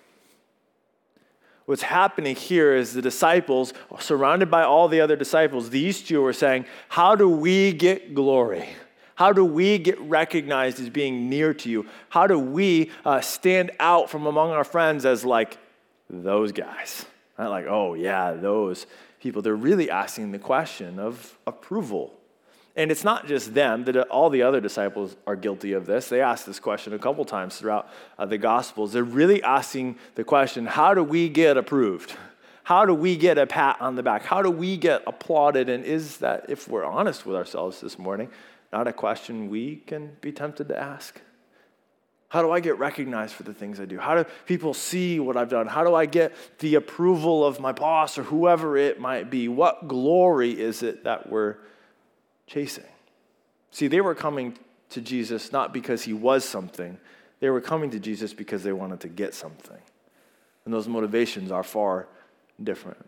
What's 1.66 1.82
happening 1.82 2.36
here 2.36 2.74
is 2.74 2.92
the 2.92 3.00
disciples, 3.00 3.72
surrounded 3.98 4.50
by 4.50 4.64
all 4.64 4.88
the 4.88 5.00
other 5.00 5.16
disciples, 5.16 5.70
these 5.70 6.02
two 6.02 6.24
are 6.24 6.32
saying, 6.32 6.66
How 6.88 7.14
do 7.16 7.28
we 7.28 7.72
get 7.72 8.14
glory? 8.14 8.68
How 9.14 9.32
do 9.32 9.44
we 9.44 9.78
get 9.78 9.98
recognized 10.00 10.80
as 10.80 10.90
being 10.90 11.30
near 11.30 11.54
to 11.54 11.70
you? 11.70 11.86
How 12.08 12.26
do 12.26 12.38
we 12.38 12.90
uh, 13.04 13.20
stand 13.20 13.70
out 13.78 14.10
from 14.10 14.26
among 14.26 14.50
our 14.50 14.64
friends 14.64 15.06
as 15.06 15.24
like 15.24 15.56
those 16.10 16.52
guys? 16.52 17.06
Not 17.38 17.50
like, 17.50 17.66
oh, 17.66 17.94
yeah, 17.94 18.32
those 18.32 18.86
people. 19.20 19.40
They're 19.40 19.54
really 19.54 19.88
asking 19.88 20.32
the 20.32 20.38
question 20.38 20.98
of 20.98 21.38
approval 21.46 22.12
and 22.76 22.90
it's 22.90 23.04
not 23.04 23.26
just 23.26 23.54
them, 23.54 23.84
that 23.84 23.96
all 24.08 24.30
the 24.30 24.42
other 24.42 24.60
disciples 24.60 25.16
are 25.26 25.36
guilty 25.36 25.72
of 25.72 25.86
this. 25.86 26.08
They 26.08 26.20
ask 26.20 26.44
this 26.44 26.58
question 26.58 26.92
a 26.92 26.98
couple 26.98 27.24
times 27.24 27.56
throughout 27.56 27.88
uh, 28.18 28.26
the 28.26 28.38
Gospels. 28.38 28.92
They're 28.92 29.04
really 29.04 29.42
asking 29.42 29.96
the 30.16 30.24
question 30.24 30.66
how 30.66 30.94
do 30.94 31.04
we 31.04 31.28
get 31.28 31.56
approved? 31.56 32.16
How 32.64 32.86
do 32.86 32.94
we 32.94 33.16
get 33.16 33.36
a 33.36 33.46
pat 33.46 33.76
on 33.80 33.94
the 33.94 34.02
back? 34.02 34.24
How 34.24 34.42
do 34.42 34.50
we 34.50 34.76
get 34.76 35.02
applauded? 35.06 35.68
And 35.68 35.84
is 35.84 36.16
that, 36.18 36.46
if 36.48 36.66
we're 36.66 36.84
honest 36.84 37.26
with 37.26 37.36
ourselves 37.36 37.80
this 37.80 37.98
morning, 37.98 38.30
not 38.72 38.88
a 38.88 38.92
question 38.92 39.50
we 39.50 39.76
can 39.86 40.16
be 40.20 40.32
tempted 40.32 40.68
to 40.68 40.78
ask? 40.78 41.20
How 42.28 42.42
do 42.42 42.50
I 42.50 42.58
get 42.58 42.78
recognized 42.78 43.34
for 43.34 43.44
the 43.44 43.54
things 43.54 43.78
I 43.78 43.84
do? 43.84 43.98
How 43.98 44.16
do 44.16 44.28
people 44.46 44.74
see 44.74 45.20
what 45.20 45.36
I've 45.36 45.50
done? 45.50 45.68
How 45.68 45.84
do 45.84 45.94
I 45.94 46.06
get 46.06 46.34
the 46.58 46.74
approval 46.74 47.46
of 47.46 47.60
my 47.60 47.70
boss 47.70 48.18
or 48.18 48.24
whoever 48.24 48.76
it 48.76 48.98
might 48.98 49.30
be? 49.30 49.46
What 49.46 49.86
glory 49.86 50.58
is 50.58 50.82
it 50.82 51.04
that 51.04 51.30
we're 51.30 51.56
chasing. 52.46 52.84
See, 53.70 53.88
they 53.88 54.00
were 54.00 54.14
coming 54.14 54.58
to 54.90 55.00
Jesus 55.00 55.52
not 55.52 55.72
because 55.72 56.02
he 56.02 56.12
was 56.12 56.44
something, 56.44 56.98
they 57.40 57.50
were 57.50 57.60
coming 57.60 57.90
to 57.90 57.98
Jesus 57.98 58.32
because 58.32 58.62
they 58.62 58.72
wanted 58.72 59.00
to 59.00 59.08
get 59.08 59.34
something. 59.34 59.78
And 60.64 60.72
those 60.72 60.88
motivations 60.88 61.50
are 61.50 61.62
far 61.62 62.06
different. 62.62 63.04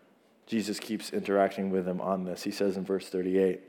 Jesus 0.47 0.79
keeps 0.79 1.11
interacting 1.11 1.71
with 1.71 1.85
them 1.85 2.01
on 2.01 2.25
this. 2.25 2.43
He 2.43 2.51
says 2.51 2.77
in 2.77 2.85
verse 2.85 3.09
38, 3.09 3.61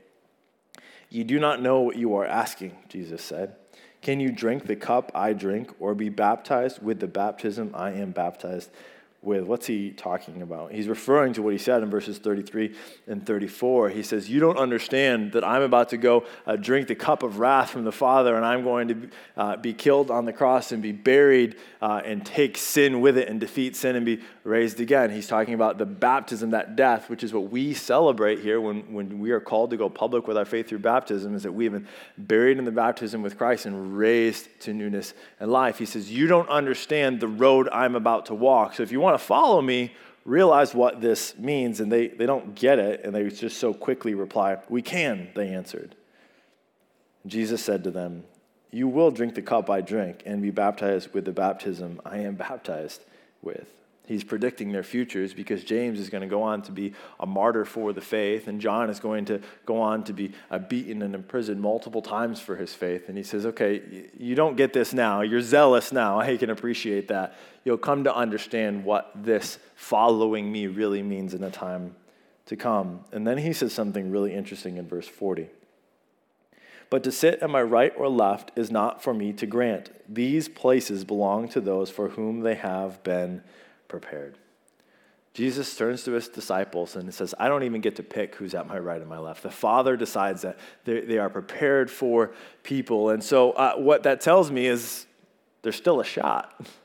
You 1.10 1.24
do 1.24 1.40
not 1.40 1.62
know 1.62 1.80
what 1.80 1.96
you 1.96 2.14
are 2.16 2.26
asking, 2.26 2.76
Jesus 2.88 3.22
said. 3.22 3.56
Can 4.02 4.20
you 4.20 4.30
drink 4.30 4.66
the 4.66 4.76
cup 4.76 5.10
I 5.14 5.32
drink 5.32 5.72
or 5.80 5.94
be 5.94 6.08
baptized 6.08 6.82
with 6.82 7.00
the 7.00 7.08
baptism 7.08 7.72
I 7.74 7.92
am 7.92 8.12
baptized 8.12 8.70
with. 9.20 9.44
What's 9.44 9.66
he 9.66 9.90
talking 9.90 10.42
about? 10.42 10.72
He's 10.72 10.86
referring 10.86 11.32
to 11.34 11.42
what 11.42 11.52
he 11.52 11.58
said 11.58 11.82
in 11.82 11.90
verses 11.90 12.18
33 12.18 12.74
and 13.08 13.26
34. 13.26 13.90
He 13.90 14.02
says, 14.02 14.30
You 14.30 14.38
don't 14.38 14.58
understand 14.58 15.32
that 15.32 15.42
I'm 15.42 15.62
about 15.62 15.88
to 15.90 15.96
go 15.96 16.24
uh, 16.46 16.56
drink 16.56 16.86
the 16.86 16.94
cup 16.94 17.24
of 17.24 17.40
wrath 17.40 17.70
from 17.70 17.84
the 17.84 17.92
Father, 17.92 18.36
and 18.36 18.44
I'm 18.44 18.62
going 18.62 18.88
to 18.88 19.10
uh, 19.36 19.56
be 19.56 19.74
killed 19.74 20.10
on 20.10 20.24
the 20.24 20.32
cross 20.32 20.70
and 20.70 20.80
be 20.82 20.92
buried 20.92 21.56
uh, 21.82 22.00
and 22.04 22.24
take 22.24 22.56
sin 22.56 23.00
with 23.00 23.18
it 23.18 23.28
and 23.28 23.40
defeat 23.40 23.74
sin 23.74 23.96
and 23.96 24.06
be 24.06 24.20
raised 24.44 24.78
again. 24.78 25.10
He's 25.10 25.26
talking 25.26 25.54
about 25.54 25.78
the 25.78 25.86
baptism, 25.86 26.50
that 26.50 26.76
death, 26.76 27.10
which 27.10 27.24
is 27.24 27.32
what 27.32 27.50
we 27.50 27.74
celebrate 27.74 28.38
here 28.38 28.60
when, 28.60 28.92
when 28.92 29.18
we 29.18 29.32
are 29.32 29.40
called 29.40 29.70
to 29.70 29.76
go 29.76 29.90
public 29.90 30.28
with 30.28 30.38
our 30.38 30.44
faith 30.44 30.68
through 30.68 30.78
baptism, 30.78 31.34
is 31.34 31.42
that 31.42 31.52
we've 31.52 31.72
been 31.72 31.88
buried 32.16 32.58
in 32.58 32.64
the 32.64 32.72
baptism 32.72 33.22
with 33.22 33.36
Christ 33.36 33.66
and 33.66 33.98
raised 33.98 34.48
to 34.60 34.72
newness 34.72 35.12
and 35.40 35.50
life. 35.50 35.78
He 35.78 35.86
says, 35.86 36.10
You 36.10 36.28
don't 36.28 36.48
understand 36.48 37.20
the 37.20 37.28
road 37.28 37.68
I'm 37.72 37.96
about 37.96 38.26
to 38.26 38.34
walk. 38.34 38.74
So 38.74 38.82
if 38.82 38.92
you 38.92 39.00
want 39.00 39.07
want 39.08 39.20
to 39.20 39.26
follow 39.26 39.60
me, 39.60 39.92
realize 40.24 40.74
what 40.74 41.00
this 41.00 41.36
means. 41.38 41.80
And 41.80 41.90
they, 41.90 42.08
they 42.08 42.26
don't 42.26 42.54
get 42.54 42.78
it, 42.78 43.04
and 43.04 43.14
they 43.14 43.28
just 43.28 43.58
so 43.58 43.72
quickly 43.72 44.14
reply, 44.14 44.58
We 44.68 44.82
can, 44.82 45.28
they 45.34 45.48
answered. 45.48 45.94
Jesus 47.26 47.62
said 47.62 47.84
to 47.84 47.90
them, 47.90 48.24
You 48.70 48.88
will 48.88 49.10
drink 49.10 49.34
the 49.34 49.42
cup 49.42 49.70
I 49.70 49.80
drink 49.80 50.22
and 50.26 50.42
be 50.42 50.50
baptized 50.50 51.12
with 51.14 51.24
the 51.24 51.32
baptism 51.32 52.00
I 52.04 52.18
am 52.18 52.34
baptized 52.34 53.02
with. 53.42 53.68
He's 54.08 54.24
predicting 54.24 54.72
their 54.72 54.82
futures 54.82 55.34
because 55.34 55.62
James 55.62 56.00
is 56.00 56.08
going 56.08 56.22
to 56.22 56.26
go 56.26 56.42
on 56.42 56.62
to 56.62 56.72
be 56.72 56.94
a 57.20 57.26
martyr 57.26 57.66
for 57.66 57.92
the 57.92 58.00
faith, 58.00 58.48
and 58.48 58.58
John 58.58 58.88
is 58.88 59.00
going 59.00 59.26
to 59.26 59.42
go 59.66 59.82
on 59.82 60.02
to 60.04 60.14
be 60.14 60.32
uh, 60.50 60.58
beaten 60.58 61.02
and 61.02 61.14
imprisoned 61.14 61.60
multiple 61.60 62.00
times 62.00 62.40
for 62.40 62.56
his 62.56 62.72
faith. 62.72 63.10
And 63.10 63.18
he 63.18 63.22
says, 63.22 63.44
Okay, 63.44 64.08
you 64.18 64.34
don't 64.34 64.56
get 64.56 64.72
this 64.72 64.94
now. 64.94 65.20
You're 65.20 65.42
zealous 65.42 65.92
now. 65.92 66.18
I 66.20 66.38
can 66.38 66.48
appreciate 66.48 67.08
that. 67.08 67.36
You'll 67.64 67.76
come 67.76 68.04
to 68.04 68.16
understand 68.16 68.82
what 68.82 69.12
this 69.14 69.58
following 69.74 70.50
me 70.50 70.68
really 70.68 71.02
means 71.02 71.34
in 71.34 71.44
a 71.44 71.50
time 71.50 71.94
to 72.46 72.56
come. 72.56 73.00
And 73.12 73.26
then 73.26 73.36
he 73.36 73.52
says 73.52 73.74
something 73.74 74.10
really 74.10 74.32
interesting 74.32 74.78
in 74.78 74.88
verse 74.88 75.06
40. 75.06 75.50
But 76.88 77.04
to 77.04 77.12
sit 77.12 77.40
at 77.40 77.50
my 77.50 77.60
right 77.60 77.92
or 77.94 78.08
left 78.08 78.52
is 78.56 78.70
not 78.70 79.02
for 79.02 79.12
me 79.12 79.34
to 79.34 79.44
grant. 79.44 79.90
These 80.08 80.48
places 80.48 81.04
belong 81.04 81.50
to 81.50 81.60
those 81.60 81.90
for 81.90 82.08
whom 82.08 82.40
they 82.40 82.54
have 82.54 83.02
been 83.02 83.42
prepared. 83.88 84.38
Jesus 85.34 85.76
turns 85.76 86.02
to 86.04 86.12
his 86.12 86.28
disciples 86.28 86.96
and 86.96 87.12
says, 87.14 87.34
I 87.38 87.48
don't 87.48 87.62
even 87.62 87.80
get 87.80 87.96
to 87.96 88.02
pick 88.02 88.34
who's 88.34 88.54
at 88.54 88.66
my 88.66 88.78
right 88.78 89.00
and 89.00 89.08
my 89.08 89.18
left. 89.18 89.42
The 89.42 89.50
Father 89.50 89.96
decides 89.96 90.42
that 90.42 90.58
they, 90.84 91.18
are 91.18 91.30
prepared 91.30 91.90
for 91.90 92.32
people. 92.62 93.10
And 93.10 93.22
so, 93.22 93.52
uh, 93.52 93.76
what 93.76 94.02
that 94.02 94.20
tells 94.20 94.50
me 94.50 94.66
is 94.66 95.06
there's 95.62 95.76
still 95.76 96.00
a 96.00 96.04
shot. 96.04 96.60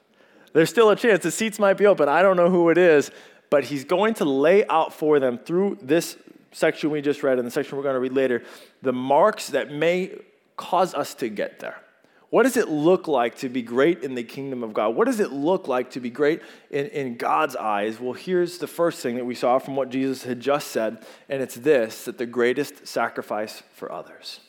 There's 0.54 0.70
still 0.70 0.92
a 0.92 0.96
chance. 0.96 1.24
The 1.24 1.32
seats 1.32 1.58
might 1.58 1.80
be 1.80 1.88
open. 1.88 2.08
I 2.08 2.22
don't 2.22 2.38
know 2.38 2.52
who 2.52 2.70
it 2.70 2.78
is, 2.78 3.10
but 3.50 3.64
he's 3.64 3.86
going 3.86 4.14
to 4.16 4.26
lay 4.26 4.64
out 4.68 4.94
for 4.94 5.20
them 5.20 5.40
through 5.40 5.80
this 5.82 6.16
section 6.52 6.92
we 6.92 7.02
just 7.02 7.24
read 7.24 7.40
and 7.40 7.48
the 7.48 7.52
section 7.52 7.76
we're 7.76 7.84
going 7.84 7.96
to 7.96 8.00
read 8.00 8.14
later 8.14 8.44
the 8.84 8.94
marks 8.94 9.48
that 9.48 9.72
may 9.72 10.16
cause 10.56 10.94
us 10.94 11.16
to 11.16 11.30
get 11.30 11.60
there. 11.60 11.83
What 12.34 12.44
does 12.44 12.58
it 12.58 12.68
look 12.68 13.08
like 13.08 13.36
to 13.36 13.48
be 13.48 13.62
great 13.62 14.04
in 14.04 14.16
the 14.16 14.24
kingdom 14.24 14.64
of 14.64 14.74
God? 14.74 14.96
What 14.96 15.06
does 15.06 15.20
it 15.20 15.32
look 15.32 15.68
like 15.68 15.92
to 15.92 16.00
be 16.00 16.10
great 16.10 16.42
in, 16.72 16.88
in 16.88 17.16
God's 17.16 17.56
eyes? 17.56 18.00
Well, 18.00 18.14
here's 18.14 18.58
the 18.58 18.66
first 18.66 19.02
thing 19.02 19.18
that 19.18 19.26
we 19.26 19.36
saw 19.36 19.60
from 19.60 19.76
what 19.76 19.92
Jesus 19.92 20.24
had 20.24 20.40
just 20.40 20.70
said, 20.70 21.06
and 21.30 21.44
it's 21.44 21.54
this 21.54 22.06
that 22.06 22.18
the 22.18 22.26
greatest 22.26 22.88
sacrifice 22.88 23.62
for 23.76 23.92
others. 23.92 24.40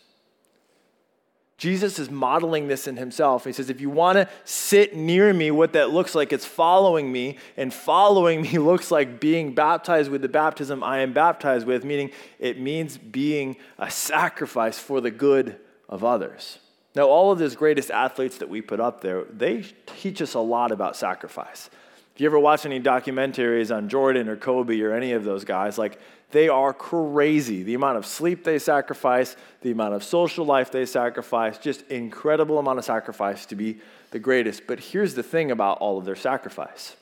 Jesus 1.58 1.98
is 1.98 2.08
modeling 2.08 2.68
this 2.68 2.86
in 2.88 2.96
himself. 2.96 3.44
He 3.44 3.52
says, 3.52 3.68
if 3.68 3.82
you 3.82 3.90
want 3.90 4.16
to 4.16 4.30
sit 4.44 4.96
near 4.96 5.34
me, 5.34 5.50
what 5.50 5.74
that 5.74 5.90
looks 5.90 6.14
like, 6.14 6.32
it's 6.32 6.46
following 6.46 7.12
me. 7.12 7.36
And 7.58 7.70
following 7.70 8.40
me 8.50 8.56
looks 8.56 8.90
like 8.90 9.20
being 9.20 9.54
baptized 9.54 10.10
with 10.10 10.22
the 10.22 10.28
baptism 10.30 10.82
I 10.82 11.00
am 11.00 11.12
baptized 11.12 11.66
with, 11.66 11.84
meaning 11.84 12.12
it 12.38 12.58
means 12.58 12.96
being 12.96 13.56
a 13.78 13.90
sacrifice 13.90 14.78
for 14.78 15.02
the 15.02 15.10
good 15.10 15.60
of 15.86 16.02
others. 16.02 16.60
Now, 16.94 17.08
all 17.08 17.32
of 17.32 17.38
those 17.38 17.56
greatest 17.56 17.90
athletes 17.90 18.38
that 18.38 18.48
we 18.48 18.60
put 18.60 18.80
up 18.80 19.00
there, 19.00 19.24
they 19.24 19.64
teach 19.86 20.22
us 20.22 20.34
a 20.34 20.40
lot 20.40 20.70
about 20.70 20.96
sacrifice. 20.96 21.68
If 22.14 22.20
you 22.20 22.26
ever 22.28 22.38
watch 22.38 22.64
any 22.64 22.80
documentaries 22.80 23.74
on 23.74 23.88
Jordan 23.88 24.28
or 24.28 24.36
Kobe 24.36 24.80
or 24.80 24.92
any 24.92 25.12
of 25.12 25.24
those 25.24 25.44
guys, 25.44 25.76
like 25.76 25.98
they 26.30 26.48
are 26.48 26.72
crazy. 26.72 27.64
The 27.64 27.74
amount 27.74 27.98
of 27.98 28.06
sleep 28.06 28.44
they 28.44 28.60
sacrifice, 28.60 29.36
the 29.62 29.72
amount 29.72 29.94
of 29.94 30.04
social 30.04 30.44
life 30.44 30.70
they 30.70 30.86
sacrifice, 30.86 31.58
just 31.58 31.82
incredible 31.90 32.58
amount 32.58 32.78
of 32.78 32.84
sacrifice 32.84 33.46
to 33.46 33.56
be 33.56 33.78
the 34.12 34.20
greatest. 34.20 34.66
But 34.68 34.78
here's 34.78 35.14
the 35.14 35.22
thing 35.24 35.50
about 35.50 35.78
all 35.78 35.98
of 35.98 36.04
their 36.04 36.16
sacrifice 36.16 36.96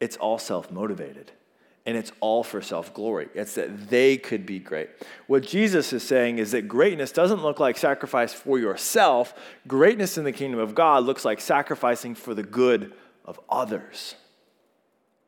it's 0.00 0.16
all 0.16 0.38
self 0.38 0.70
motivated 0.70 1.32
and 1.86 1.96
it's 1.96 2.12
all 2.20 2.42
for 2.42 2.62
self 2.62 2.94
glory. 2.94 3.28
It's 3.34 3.54
that 3.56 3.90
they 3.90 4.16
could 4.16 4.46
be 4.46 4.58
great. 4.58 4.90
What 5.26 5.42
Jesus 5.42 5.92
is 5.92 6.02
saying 6.02 6.38
is 6.38 6.52
that 6.52 6.68
greatness 6.68 7.12
doesn't 7.12 7.42
look 7.42 7.60
like 7.60 7.76
sacrifice 7.76 8.32
for 8.32 8.58
yourself. 8.58 9.34
Greatness 9.66 10.16
in 10.16 10.24
the 10.24 10.32
kingdom 10.32 10.60
of 10.60 10.74
God 10.74 11.04
looks 11.04 11.24
like 11.24 11.40
sacrificing 11.40 12.14
for 12.14 12.34
the 12.34 12.42
good 12.42 12.94
of 13.24 13.38
others. 13.48 14.14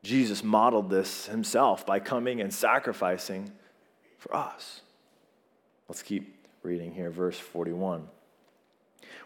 Jesus 0.02 0.42
modeled 0.42 0.88
this 0.88 1.26
himself 1.26 1.84
by 1.84 1.98
coming 1.98 2.40
and 2.40 2.54
sacrificing 2.54 3.50
for 4.18 4.34
us. 4.34 4.80
Let's 5.88 6.02
keep 6.02 6.36
reading 6.62 6.92
here, 6.92 7.10
verse 7.10 7.38
41. 7.38 8.08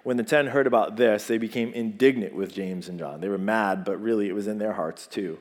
When 0.03 0.17
the 0.17 0.23
ten 0.23 0.47
heard 0.47 0.67
about 0.67 0.97
this, 0.97 1.27
they 1.27 1.39
became 1.39 1.73
indignant 1.75 2.35
with 2.35 2.53
James 2.53 2.89
and 2.89 2.99
John. 2.99 3.21
They 3.21 3.29
were 3.29 3.39
mad, 3.39 3.85
but 3.85 4.01
really 4.01 4.29
it 4.29 4.35
was 4.35 4.47
in 4.47 4.59
their 4.59 4.73
hearts 4.73 5.07
too. 5.07 5.39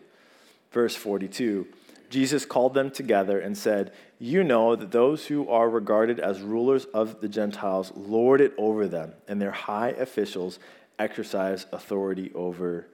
Verse 0.72 0.96
42 0.96 1.68
Jesus 2.10 2.44
called 2.46 2.74
them 2.74 2.90
together 2.90 3.40
and 3.40 3.58
said, 3.58 3.92
You 4.18 4.44
know 4.44 4.76
that 4.76 4.92
those 4.92 5.28
who 5.28 5.48
are 5.48 5.70
regarded 5.70 6.20
as 6.20 6.42
rulers 6.42 6.86
of 6.86 7.22
the 7.22 7.30
Gentiles 7.30 7.92
lord 7.96 8.42
it 8.42 8.54
over 8.58 8.88
them, 8.88 9.14
and 9.28 9.42
their 9.42 9.52
high 9.52 9.90
officials 9.90 10.60
exercise 10.98 11.68
authority 11.72 12.32
over 12.34 12.88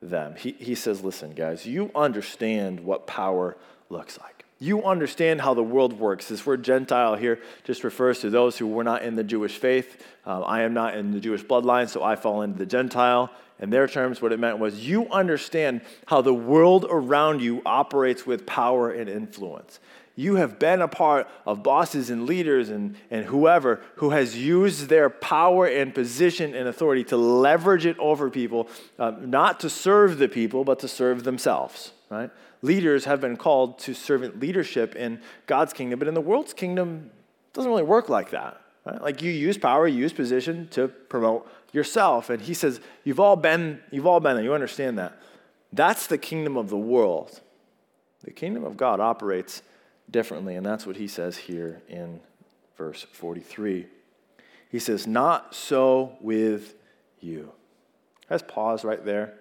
them. 0.00 0.36
He, 0.36 0.52
he 0.52 0.74
says, 0.74 1.02
Listen, 1.02 1.32
guys, 1.32 1.66
you 1.66 1.90
understand 1.94 2.80
what 2.80 3.06
power 3.06 3.56
looks 3.88 4.18
like. 4.18 4.41
You 4.62 4.84
understand 4.84 5.40
how 5.40 5.54
the 5.54 5.62
world 5.64 5.98
works. 5.98 6.28
This 6.28 6.46
word 6.46 6.62
Gentile 6.62 7.16
here 7.16 7.40
just 7.64 7.82
refers 7.82 8.20
to 8.20 8.30
those 8.30 8.56
who 8.56 8.68
were 8.68 8.84
not 8.84 9.02
in 9.02 9.16
the 9.16 9.24
Jewish 9.24 9.58
faith. 9.58 10.06
Um, 10.24 10.44
I 10.46 10.62
am 10.62 10.72
not 10.72 10.96
in 10.96 11.10
the 11.10 11.18
Jewish 11.18 11.42
bloodline, 11.42 11.88
so 11.88 12.04
I 12.04 12.14
fall 12.14 12.42
into 12.42 12.60
the 12.60 12.66
Gentile. 12.66 13.28
In 13.58 13.70
their 13.70 13.88
terms, 13.88 14.22
what 14.22 14.30
it 14.30 14.38
meant 14.38 14.60
was 14.60 14.86
you 14.86 15.08
understand 15.08 15.80
how 16.06 16.20
the 16.20 16.32
world 16.32 16.86
around 16.88 17.42
you 17.42 17.60
operates 17.66 18.24
with 18.24 18.46
power 18.46 18.88
and 18.92 19.10
influence. 19.10 19.80
You 20.14 20.36
have 20.36 20.60
been 20.60 20.80
a 20.80 20.86
part 20.86 21.26
of 21.44 21.64
bosses 21.64 22.08
and 22.08 22.26
leaders 22.26 22.68
and, 22.68 22.94
and 23.10 23.24
whoever 23.24 23.80
who 23.96 24.10
has 24.10 24.38
used 24.38 24.88
their 24.88 25.10
power 25.10 25.66
and 25.66 25.92
position 25.92 26.54
and 26.54 26.68
authority 26.68 27.02
to 27.04 27.16
leverage 27.16 27.84
it 27.84 27.98
over 27.98 28.30
people, 28.30 28.68
uh, 28.96 29.10
not 29.20 29.58
to 29.60 29.68
serve 29.68 30.18
the 30.18 30.28
people, 30.28 30.62
but 30.62 30.78
to 30.78 30.86
serve 30.86 31.24
themselves, 31.24 31.90
right? 32.12 32.30
Leaders 32.60 33.04
have 33.06 33.20
been 33.20 33.36
called 33.36 33.78
to 33.80 33.94
servant 33.94 34.38
leadership 34.38 34.94
in 34.94 35.20
God's 35.46 35.72
kingdom, 35.72 35.98
but 35.98 36.08
in 36.08 36.14
the 36.14 36.20
world's 36.20 36.52
kingdom, 36.52 37.10
it 37.48 37.54
doesn't 37.54 37.70
really 37.70 37.82
work 37.82 38.08
like 38.08 38.30
that. 38.30 38.60
Right? 38.84 39.00
Like 39.00 39.22
you 39.22 39.30
use 39.30 39.58
power, 39.58 39.86
you 39.86 39.98
use 39.98 40.12
position 40.12 40.68
to 40.72 40.88
promote 40.88 41.48
yourself. 41.72 42.30
And 42.30 42.42
he 42.42 42.54
says, 42.54 42.80
You've 43.04 43.20
all 43.20 43.36
been, 43.36 43.80
you've 43.90 44.06
all 44.06 44.20
been 44.20 44.36
there. 44.36 44.44
You 44.44 44.54
understand 44.54 44.98
that. 44.98 45.18
That's 45.72 46.06
the 46.06 46.18
kingdom 46.18 46.56
of 46.56 46.68
the 46.68 46.76
world. 46.76 47.40
The 48.22 48.30
kingdom 48.30 48.64
of 48.64 48.76
God 48.76 49.00
operates 49.00 49.62
differently, 50.10 50.54
and 50.54 50.64
that's 50.64 50.86
what 50.86 50.96
he 50.96 51.08
says 51.08 51.36
here 51.36 51.82
in 51.88 52.20
verse 52.76 53.02
43. 53.02 53.86
He 54.70 54.78
says, 54.78 55.06
Not 55.06 55.54
so 55.54 56.16
with 56.20 56.74
you. 57.20 57.52
Let's 58.30 58.44
pause 58.46 58.84
right 58.84 59.04
there. 59.04 59.34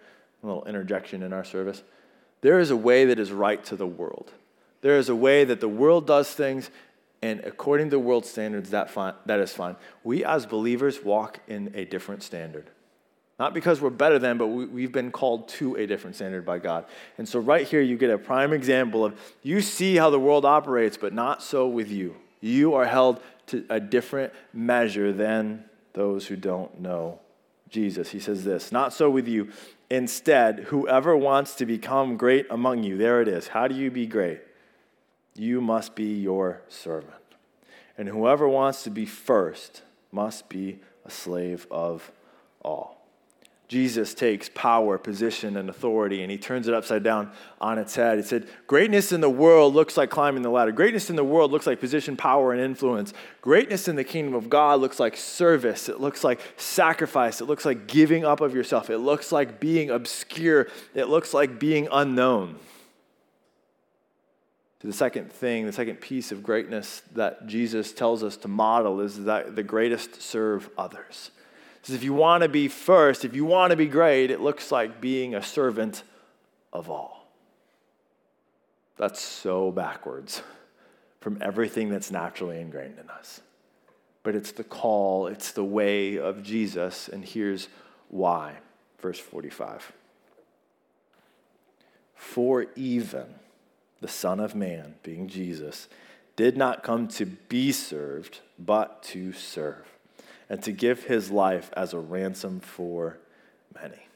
A 0.44 0.48
little 0.48 0.66
interjection 0.66 1.24
in 1.24 1.34
our 1.34 1.44
service. 1.44 1.84
There 2.42 2.60
is 2.60 2.72
a 2.72 2.76
way 2.76 3.06
that 3.06 3.20
is 3.20 3.32
right 3.32 3.64
to 3.66 3.76
the 3.76 3.88
world. 3.88 4.32
There 4.82 4.98
is 4.98 5.10
a 5.10 5.16
way 5.16 5.44
that 5.44 5.62
the 5.62 5.68
world 5.68 6.08
does 6.08 6.32
things, 6.32 6.70
and 7.22 7.40
according 7.42 7.92
to 7.92 8.00
world 8.00 8.26
standards, 8.26 8.72
that, 8.72 8.90
fine, 8.90 9.14
that 9.28 9.40
is 9.40 9.54
fine. 9.54 9.76
We 10.04 10.26
as 10.26 10.46
believers 10.46 11.04
walk 11.04 11.40
in 11.48 11.72
a 11.76 11.86
different 11.86 12.24
standard. 12.24 12.68
Not 13.42 13.54
because 13.54 13.82
we're 13.82 13.90
better 13.90 14.20
than, 14.20 14.38
but 14.38 14.48
we, 14.48 14.84
have 14.84 14.92
been 14.92 15.12
called 15.12 15.48
to 15.50 15.76
a 15.76 15.88
different 15.88 16.16
standard 16.16 16.46
by 16.46 16.60
God. 16.60 16.86
And 17.18 17.28
so, 17.28 17.40
right 17.40 17.68
here, 17.68 17.82
you 17.82 17.98
get 17.98 18.12
a 18.12 18.18
prime 18.20 18.54
example 18.54 19.04
of 19.04 19.20
you 19.42 19.62
see 19.62 19.96
how 19.96 20.12
the 20.12 20.20
world 20.20 20.46
operates, 20.46 20.96
but 20.96 21.12
not 21.12 21.42
so 21.42 21.68
with 21.68 21.90
you. 21.90 22.16
You 22.40 22.76
are 22.76 22.86
held 22.86 23.20
to 23.48 23.66
a 23.70 23.80
different 23.80 24.34
measure 24.54 25.12
than 25.12 25.66
those 25.94 26.28
who 26.28 26.36
don't 26.36 26.82
know 26.82 27.20
Jesus. 27.70 28.10
He 28.10 28.20
says 28.20 28.44
this 28.44 28.72
Not 28.72 28.94
so 28.94 29.10
with 29.10 29.28
you. 29.28 29.50
Instead, 29.92 30.60
whoever 30.70 31.16
wants 31.16 31.54
to 31.56 31.66
become 31.66 32.18
great 32.18 32.48
among 32.50 32.82
you, 32.82 32.98
there 32.98 33.22
it 33.22 33.28
is. 33.28 33.50
How 33.50 33.68
do 33.68 33.76
you 33.76 33.92
be 33.92 34.08
great? 34.08 34.42
you 35.36 35.62
must 35.62 35.96
be 35.96 36.20
your 36.20 36.62
servant. 36.68 37.14
And 37.98 38.08
whoever 38.08 38.48
wants 38.48 38.84
to 38.84 38.90
be 38.90 39.06
first 39.06 39.84
must 40.12 40.50
be 40.50 40.80
a 41.06 41.12
slave 41.12 41.68
of 41.72 42.12
all. 42.64 43.01
Jesus 43.72 44.14
takes 44.14 44.50
power, 44.54 44.98
position, 44.98 45.56
and 45.56 45.70
authority 45.70 46.24
and 46.24 46.30
he 46.30 46.38
turns 46.38 46.68
it 46.68 46.74
upside 46.74 47.04
down 47.04 47.32
on 47.62 47.80
its 47.80 47.96
head. 47.96 48.18
He 48.18 48.24
said, 48.26 48.50
Greatness 48.68 49.14
in 49.14 49.22
the 49.22 49.30
world 49.30 49.74
looks 49.74 49.96
like 49.96 50.10
climbing 50.10 50.42
the 50.42 50.50
ladder. 50.50 50.74
Greatness 50.74 51.10
in 51.10 51.16
the 51.16 51.24
world 51.24 51.54
looks 51.54 51.66
like 51.66 51.80
position, 51.80 52.18
power, 52.18 52.52
and 52.52 52.62
influence. 52.62 53.14
Greatness 53.40 53.88
in 53.88 53.96
the 53.96 54.04
kingdom 54.04 54.34
of 54.34 54.50
God 54.50 54.82
looks 54.82 55.00
like 55.00 55.16
service. 55.16 55.88
It 55.88 56.02
looks 56.02 56.22
like 56.22 56.42
sacrifice. 56.58 57.40
It 57.40 57.46
looks 57.46 57.64
like 57.64 57.88
giving 57.88 58.26
up 58.26 58.42
of 58.42 58.54
yourself. 58.54 58.90
It 58.90 58.98
looks 58.98 59.32
like 59.32 59.62
being 59.62 59.90
obscure. 59.90 60.68
It 60.94 61.06
looks 61.06 61.34
like 61.34 61.58
being 61.58 61.88
unknown 61.94 62.60
to 64.82 64.88
the 64.88 64.92
second 64.92 65.32
thing, 65.32 65.66
the 65.66 65.72
second 65.72 66.02
piece 66.02 66.34
of 66.34 66.44
greatness 66.44 67.04
that 67.14 67.48
Jesus 67.48 67.94
tells 67.94 68.22
us 68.22 68.36
to 68.36 68.50
model 68.50 69.00
is 69.00 69.24
that 69.24 69.56
the 69.56 69.64
greatest 69.64 70.22
serve 70.22 70.70
others. 70.78 71.32
Says 71.82 71.96
if 71.96 72.04
you 72.04 72.14
want 72.14 72.44
to 72.44 72.50
be 72.50 72.68
first, 72.68 73.26
if 73.26 73.36
you 73.36 73.46
want 73.46 73.72
to 73.72 73.78
be 73.78 73.88
great, 73.88 74.32
it 74.32 74.42
looks 74.42 74.72
like 74.72 75.02
being 75.02 75.34
a 75.34 75.42
servant 75.42 76.04
of 76.72 76.90
all. 76.90 77.28
That's 78.98 79.20
so 79.20 79.72
backwards 79.72 80.44
from 81.20 81.40
everything 81.42 81.90
that's 81.90 82.12
naturally 82.12 82.60
ingrained 82.60 83.00
in 83.00 83.10
us. 83.10 83.42
But 84.24 84.36
it's 84.36 84.52
the 84.52 84.64
call, 84.64 85.28
it's 85.28 85.52
the 85.52 85.64
way 85.64 86.18
of 86.18 86.44
Jesus, 86.44 87.08
and 87.08 87.26
here's 87.26 87.68
why. 88.10 88.58
Verse 89.00 89.20
45. 89.20 89.92
For 92.14 92.68
even 92.76 93.26
the 94.00 94.08
Son 94.08 94.40
of 94.40 94.54
Man, 94.54 94.96
being 95.02 95.28
Jesus, 95.28 95.88
did 96.36 96.56
not 96.56 96.84
come 96.84 97.08
to 97.08 97.26
be 97.26 97.72
served, 97.72 98.40
but 98.60 99.02
to 99.04 99.34
serve, 99.34 99.91
and 100.52 100.62
to 100.62 100.74
give 100.74 101.06
his 101.06 101.32
life 101.32 101.72
as 101.78 101.94
a 101.94 102.00
ransom 102.00 102.60
for 102.60 103.18
many. 103.74 104.10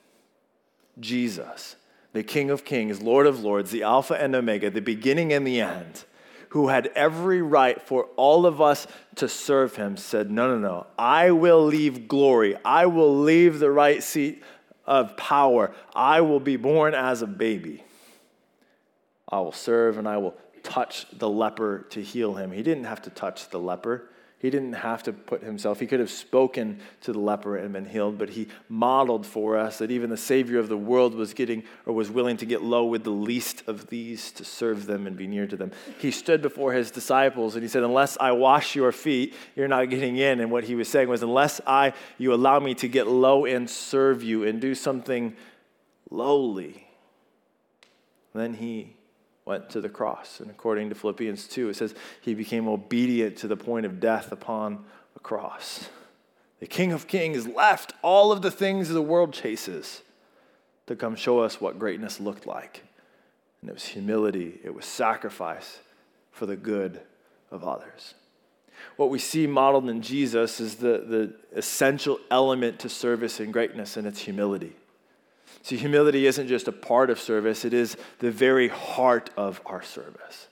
Jesus, 0.99 1.77
the 2.11 2.23
King 2.23 2.49
of 2.49 2.65
Kings, 2.65 3.01
Lord 3.01 3.25
of 3.25 3.41
Lords, 3.41 3.71
the 3.71 3.83
Alpha 3.83 4.21
and 4.21 4.35
Omega, 4.35 4.69
the 4.69 4.81
beginning 4.81 5.31
and 5.31 5.47
the 5.47 5.61
end, 5.61 6.03
who 6.49 6.67
had 6.67 6.87
every 6.87 7.41
right 7.41 7.81
for 7.81 8.09
all 8.17 8.45
of 8.45 8.59
us 8.59 8.85
to 9.15 9.29
serve 9.29 9.77
him, 9.77 9.95
said, 9.95 10.29
No, 10.29 10.49
no, 10.49 10.59
no. 10.59 10.87
I 10.99 11.31
will 11.31 11.63
leave 11.63 12.09
glory. 12.09 12.57
I 12.65 12.87
will 12.87 13.17
leave 13.17 13.59
the 13.59 13.71
right 13.71 14.03
seat 14.03 14.43
of 14.85 15.15
power. 15.15 15.73
I 15.95 16.19
will 16.19 16.41
be 16.41 16.57
born 16.57 16.93
as 16.93 17.21
a 17.21 17.27
baby. 17.27 17.81
I 19.29 19.39
will 19.39 19.53
serve 19.53 19.97
and 19.97 20.05
I 20.05 20.17
will 20.17 20.35
touch 20.63 21.05
the 21.13 21.29
leper 21.29 21.85
to 21.91 22.03
heal 22.03 22.33
him. 22.33 22.51
He 22.51 22.61
didn't 22.61 22.83
have 22.83 23.03
to 23.03 23.09
touch 23.09 23.47
the 23.47 23.59
leper. 23.59 24.09
He 24.37 24.49
didn't 24.49 24.73
have 24.73 25.01
to 25.03 25.13
put 25.13 25.43
himself, 25.43 25.79
he 25.79 25.87
could 25.87 26.01
have 26.01 26.11
spoken 26.11 26.79
to 27.01 27.13
the 27.13 27.19
leper 27.19 27.55
and 27.55 27.71
been 27.71 27.85
healed, 27.85 28.17
but 28.17 28.29
he 28.29 28.47
modeled 28.67 29.25
for 29.25 29.57
us 29.57 29.77
that 29.77 29.91
even 29.91 30.09
the 30.09 30.17
Savior 30.17 30.59
of 30.59 30.67
the 30.67 30.77
world 30.77 31.15
was 31.15 31.33
getting 31.33 31.63
or 31.85 31.93
was 31.93 32.11
willing 32.11 32.35
to 32.37 32.45
get 32.45 32.61
low 32.61 32.85
with 32.85 33.05
the 33.05 33.11
least 33.11 33.63
of 33.65 33.87
these 33.87 34.31
to 34.33 34.43
serve 34.43 34.87
them 34.87 35.07
and 35.07 35.15
be 35.15 35.25
near 35.25 35.47
to 35.47 35.55
them. 35.55 35.71
He 35.99 36.11
stood 36.11 36.41
before 36.41 36.73
his 36.73 36.91
disciples 36.91 37.55
and 37.55 37.63
he 37.63 37.69
said, 37.69 37.83
Unless 37.83 38.17
I 38.19 38.33
wash 38.33 38.75
your 38.75 38.91
feet, 38.91 39.33
you're 39.55 39.69
not 39.69 39.89
getting 39.89 40.17
in. 40.17 40.41
And 40.41 40.51
what 40.51 40.65
he 40.65 40.75
was 40.75 40.89
saying 40.89 41.07
was, 41.07 41.23
Unless 41.23 41.61
I 41.65 41.93
you 42.17 42.33
allow 42.33 42.59
me 42.59 42.75
to 42.75 42.89
get 42.89 43.07
low 43.07 43.45
and 43.45 43.69
serve 43.69 44.21
you 44.21 44.43
and 44.43 44.59
do 44.59 44.75
something 44.75 45.35
lowly, 46.09 46.87
then 48.33 48.53
he 48.53 48.94
went 49.45 49.69
to 49.69 49.79
the 49.79 49.89
cross. 49.89 50.39
And 50.39 50.49
according 50.49 50.89
to 50.89 50.95
Philippians 50.95 51.47
2, 51.47 51.69
it 51.69 51.75
says 51.75 51.95
he 52.19 52.33
became 52.33 52.67
obedient 52.67 53.37
to 53.37 53.47
the 53.47 53.55
point 53.55 53.85
of 53.85 53.99
death 53.99 54.31
upon 54.31 54.83
a 55.15 55.19
cross. 55.19 55.89
The 56.59 56.67
King 56.67 56.91
of 56.91 57.07
Kings 57.07 57.47
left 57.47 57.93
all 58.01 58.31
of 58.31 58.41
the 58.41 58.51
things 58.51 58.89
the 58.89 59.01
world 59.01 59.33
chases 59.33 60.01
to 60.87 60.95
come 60.95 61.15
show 61.15 61.39
us 61.39 61.61
what 61.61 61.79
greatness 61.79 62.19
looked 62.19 62.47
like. 62.47 62.83
And 63.61 63.69
it 63.69 63.73
was 63.73 63.85
humility, 63.85 64.59
it 64.63 64.73
was 64.73 64.85
sacrifice 64.85 65.79
for 66.31 66.45
the 66.45 66.55
good 66.55 67.01
of 67.51 67.63
others. 67.63 68.13
What 68.97 69.09
we 69.09 69.19
see 69.19 69.47
modeled 69.47 69.89
in 69.89 70.01
Jesus 70.01 70.59
is 70.59 70.75
the, 70.75 71.03
the 71.07 71.33
essential 71.57 72.19
element 72.29 72.79
to 72.79 72.89
service 72.89 73.39
and 73.39 73.51
greatness, 73.51 73.97
and 73.97 74.05
it's 74.05 74.19
humility. 74.19 74.75
See, 75.61 75.77
humility 75.77 76.27
isn't 76.27 76.47
just 76.47 76.67
a 76.67 76.71
part 76.71 77.09
of 77.09 77.19
service, 77.19 77.65
it 77.65 77.73
is 77.73 77.97
the 78.19 78.31
very 78.31 78.67
heart 78.67 79.29
of 79.35 79.61
our 79.65 79.81
service. 79.81 80.47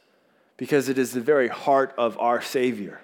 because 0.58 0.88
it 0.90 0.98
is 0.98 1.12
the 1.12 1.22
very 1.22 1.48
heart 1.48 1.94
of 1.98 2.18
our 2.20 2.42
Savior. 2.42 3.02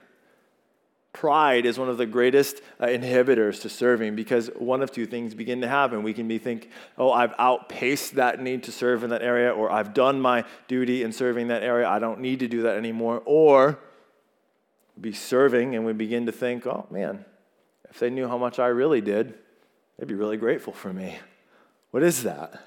Pride 1.12 1.65
is 1.65 1.80
one 1.80 1.89
of 1.89 1.97
the 1.97 2.06
greatest 2.06 2.62
uh, 2.80 2.86
inhibitors 2.86 3.62
to 3.63 3.69
serving 3.69 4.15
because 4.15 4.47
one 4.58 4.82
of 4.82 4.91
two 4.91 5.06
things 5.06 5.34
begin 5.34 5.62
to 5.62 5.67
happen. 5.67 6.04
We 6.04 6.13
can 6.13 6.28
be 6.28 6.38
think, 6.38 6.69
oh, 6.97 7.12
I've 7.12 7.34
outpaced 7.39 8.15
that 8.15 8.39
need 8.39 8.63
to 8.63 8.71
serve 8.71 9.04
in 9.04 9.10
that 9.10 9.23
area, 9.23 9.52
or 9.52 9.71
I've 9.71 9.93
done 9.93 10.21
my 10.21 10.45
duty 10.67 11.04
in 11.04 11.12
serving 11.12 11.47
that 11.47 11.63
area. 11.63 11.89
I 11.89 11.99
don't 11.99 12.19
need 12.21 12.39
to 12.39 12.47
do 12.47 12.62
that 12.62 12.78
anymore. 12.78 13.23
Or 13.25 13.80
be 15.02 15.12
serving 15.12 15.75
and 15.75 15.86
we 15.86 15.93
begin 15.93 16.28
to 16.28 16.32
think, 16.32 16.67
oh 16.67 16.86
man, 16.91 17.25
if 17.89 17.99
they 17.99 18.10
knew 18.10 18.28
how 18.28 18.38
much 18.38 18.60
I 18.60 18.67
really 18.67 19.02
did, 19.02 19.34
they'd 19.97 20.08
be 20.08 20.13
really 20.13 20.38
grateful 20.38 20.73
for 20.73 20.93
me. 20.93 21.17
What 21.91 22.04
is 22.04 22.23
that? 22.23 22.62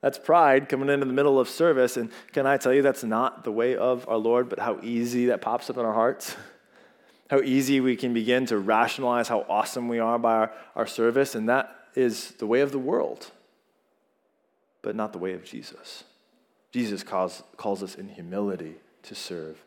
That's 0.00 0.18
pride 0.18 0.68
coming 0.68 0.88
into 0.88 1.06
the 1.06 1.12
middle 1.12 1.38
of 1.38 1.48
service. 1.48 1.96
And 1.96 2.10
can 2.32 2.46
I 2.46 2.56
tell 2.56 2.72
you, 2.72 2.82
that's 2.82 3.04
not 3.04 3.44
the 3.44 3.52
way 3.52 3.76
of 3.76 4.08
our 4.08 4.16
Lord, 4.16 4.48
but 4.48 4.58
how 4.58 4.80
easy 4.82 5.26
that 5.26 5.40
pops 5.40 5.70
up 5.70 5.76
in 5.76 5.84
our 5.84 5.94
hearts? 5.94 6.36
How 7.30 7.40
easy 7.40 7.80
we 7.80 7.96
can 7.96 8.12
begin 8.12 8.44
to 8.46 8.58
rationalize 8.58 9.28
how 9.28 9.46
awesome 9.48 9.88
we 9.88 10.00
are 10.00 10.18
by 10.18 10.34
our, 10.34 10.52
our 10.76 10.86
service. 10.86 11.34
And 11.34 11.48
that 11.48 11.74
is 11.94 12.32
the 12.32 12.46
way 12.46 12.60
of 12.60 12.72
the 12.72 12.78
world, 12.78 13.30
but 14.82 14.96
not 14.96 15.12
the 15.12 15.18
way 15.18 15.32
of 15.34 15.44
Jesus. 15.44 16.04
Jesus 16.72 17.02
calls, 17.02 17.42
calls 17.56 17.82
us 17.82 17.94
in 17.94 18.08
humility 18.08 18.74
to 19.04 19.14
serve 19.14 19.62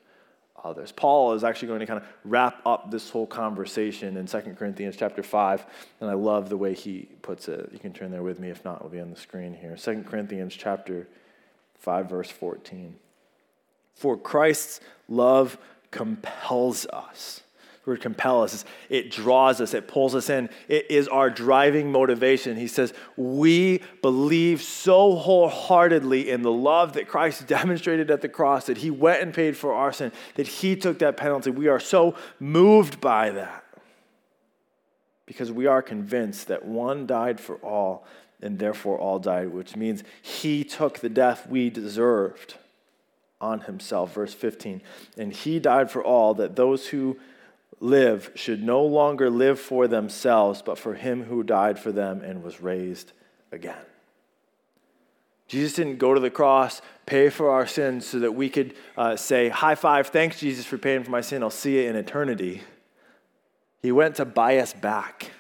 others. 0.64 0.92
Paul 0.92 1.34
is 1.34 1.44
actually 1.44 1.68
going 1.68 1.80
to 1.82 1.86
kind 1.86 2.02
of 2.02 2.08
wrap 2.24 2.62
up 2.66 2.92
this 2.92 3.10
whole 3.10 3.28
conversation 3.28 4.18
in 4.18 4.26
2 4.26 4.40
Corinthians 4.58 4.96
chapter 4.98 5.22
5, 5.22 5.66
and 6.02 6.10
I 6.10 6.14
love 6.14 6.50
the 6.50 6.58
way 6.58 6.74
he 6.74 7.08
puts 7.22 7.48
it. 7.48 7.70
You 7.72 7.80
can 7.80 7.94
turn 7.94 8.12
there 8.12 8.24
with 8.24 8.40
me, 8.40 8.50
if 8.50 8.64
not, 8.66 8.78
it'll 8.78 8.90
be 8.90 9.00
on 9.00 9.12
the 9.12 9.20
screen 9.20 9.54
here. 9.54 9.76
2 9.76 10.04
Corinthians 10.08 10.56
chapter 10.56 11.08
5, 11.80 12.10
verse 12.10 12.30
14. 12.30 12.96
For 13.94 14.18
Christ's 14.18 14.82
love 15.08 15.58
compels 15.92 16.86
us 16.88 17.42
word 17.86 18.02
compel 18.02 18.42
us. 18.42 18.66
It 18.90 19.12
draws 19.12 19.62
us, 19.62 19.74
it 19.74 19.88
pulls 19.88 20.16
us 20.16 20.30
in. 20.30 20.50
It 20.68 20.90
is 20.90 21.08
our 21.08 21.30
driving 21.30 21.92
motivation. 21.92 22.58
He 22.58 22.68
says, 22.68 22.94
We 23.16 23.82
believe 24.02 24.62
so 24.62 25.16
wholeheartedly 25.16 26.30
in 26.30 26.42
the 26.42 26.52
love 26.52 26.94
that 26.94 27.08
Christ 27.08 27.48
demonstrated 27.48 28.10
at 28.10 28.22
the 28.22 28.30
cross, 28.30 28.66
that 28.66 28.78
he 28.78 28.90
went 28.90 29.22
and 29.22 29.34
paid 29.34 29.56
for 29.56 29.74
our 29.74 29.94
sin, 29.94 30.12
that 30.36 30.48
he 30.48 30.76
took 30.76 31.00
that 31.00 31.18
penalty. 31.18 31.52
We 31.52 31.68
are 31.68 31.80
so 31.80 32.16
moved 32.40 33.00
by 33.00 33.30
that 33.32 33.64
because 35.26 35.52
we 35.52 35.66
are 35.66 35.82
convinced 35.82 36.48
that 36.48 36.66
one 36.66 37.06
died 37.06 37.40
for 37.40 37.56
all 37.58 38.06
and 38.42 38.60
therefore 38.60 39.00
all 39.00 39.20
died, 39.20 39.50
which 39.50 39.76
means 39.76 40.04
he 40.22 40.64
took 40.64 41.00
the 41.00 41.10
death 41.10 41.48
we 41.48 41.70
deserved 41.70 42.56
on 43.42 43.62
himself. 43.62 44.14
Verse 44.14 44.34
15. 44.34 44.82
And 45.18 45.34
he 45.34 45.60
died 45.60 45.90
for 45.90 46.04
all 46.04 46.34
that 46.36 46.56
those 46.56 46.88
who 46.88 47.18
live 47.80 48.32
should 48.36 48.64
no 48.64 48.84
longer 48.84 49.30
live 49.30 49.60
for 49.60 49.88
themselves, 49.88 50.62
but 50.62 50.78
for 50.78 50.94
him 50.94 51.24
who 51.24 51.44
died 51.44 51.80
for 51.80 51.92
them 51.92 52.22
and 52.22 52.44
was 52.44 52.62
raised 52.62 53.12
again. 53.52 53.86
Jesus 55.48 55.74
didn't 55.74 56.00
go 56.00 56.14
to 56.14 56.20
the 56.20 56.32
cross, 56.32 56.82
pay 57.06 57.30
for 57.30 57.52
our 57.52 57.68
sins 57.68 58.08
so 58.08 58.20
that 58.20 58.32
we 58.32 58.50
could 58.50 58.74
uh, 58.98 59.16
say, 59.16 59.50
High 59.50 59.76
five, 59.76 60.08
thanks, 60.08 60.40
Jesus, 60.40 60.66
for 60.66 60.78
paying 60.78 61.04
for 61.04 61.12
my 61.12 61.22
sin. 61.22 61.44
I'll 61.44 61.52
see 61.52 61.82
you 61.82 61.90
in 61.90 61.96
eternity. 61.96 62.62
He 63.82 63.92
went 63.92 64.16
to 64.16 64.26
buy 64.26 64.58
us 64.58 64.74
back, 64.74 65.32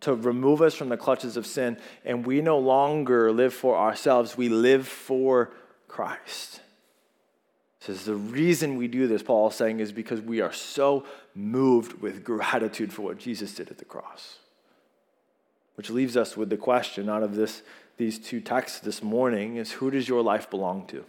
to 0.00 0.14
remove 0.14 0.62
us 0.62 0.74
from 0.74 0.88
the 0.88 0.96
clutches 0.96 1.36
of 1.36 1.46
sin, 1.46 1.76
and 2.04 2.24
we 2.24 2.40
no 2.40 2.58
longer 2.58 3.30
live 3.30 3.52
for 3.52 3.76
ourselves, 3.76 4.38
we 4.38 4.48
live 4.48 4.88
for 4.88 5.50
Christ 5.86 6.62
says 7.80 8.04
the 8.04 8.16
reason 8.16 8.76
we 8.76 8.88
do 8.88 9.06
this, 9.06 9.22
Paul 9.22 9.48
is 9.48 9.54
saying, 9.54 9.80
is 9.80 9.92
because 9.92 10.20
we 10.20 10.40
are 10.40 10.52
so 10.52 11.04
moved 11.34 12.00
with 12.00 12.24
gratitude 12.24 12.92
for 12.92 13.02
what 13.02 13.18
Jesus 13.18 13.54
did 13.54 13.70
at 13.70 13.78
the 13.78 13.84
cross. 13.84 14.38
Which 15.76 15.90
leaves 15.90 16.16
us 16.16 16.36
with 16.36 16.50
the 16.50 16.56
question 16.56 17.08
out 17.08 17.22
of 17.22 17.36
this, 17.36 17.62
these 17.96 18.18
two 18.18 18.40
texts 18.40 18.80
this 18.80 19.02
morning 19.02 19.56
is 19.56 19.72
who 19.72 19.90
does 19.90 20.08
your 20.08 20.22
life 20.22 20.50
belong 20.50 20.86
to? 20.88 21.04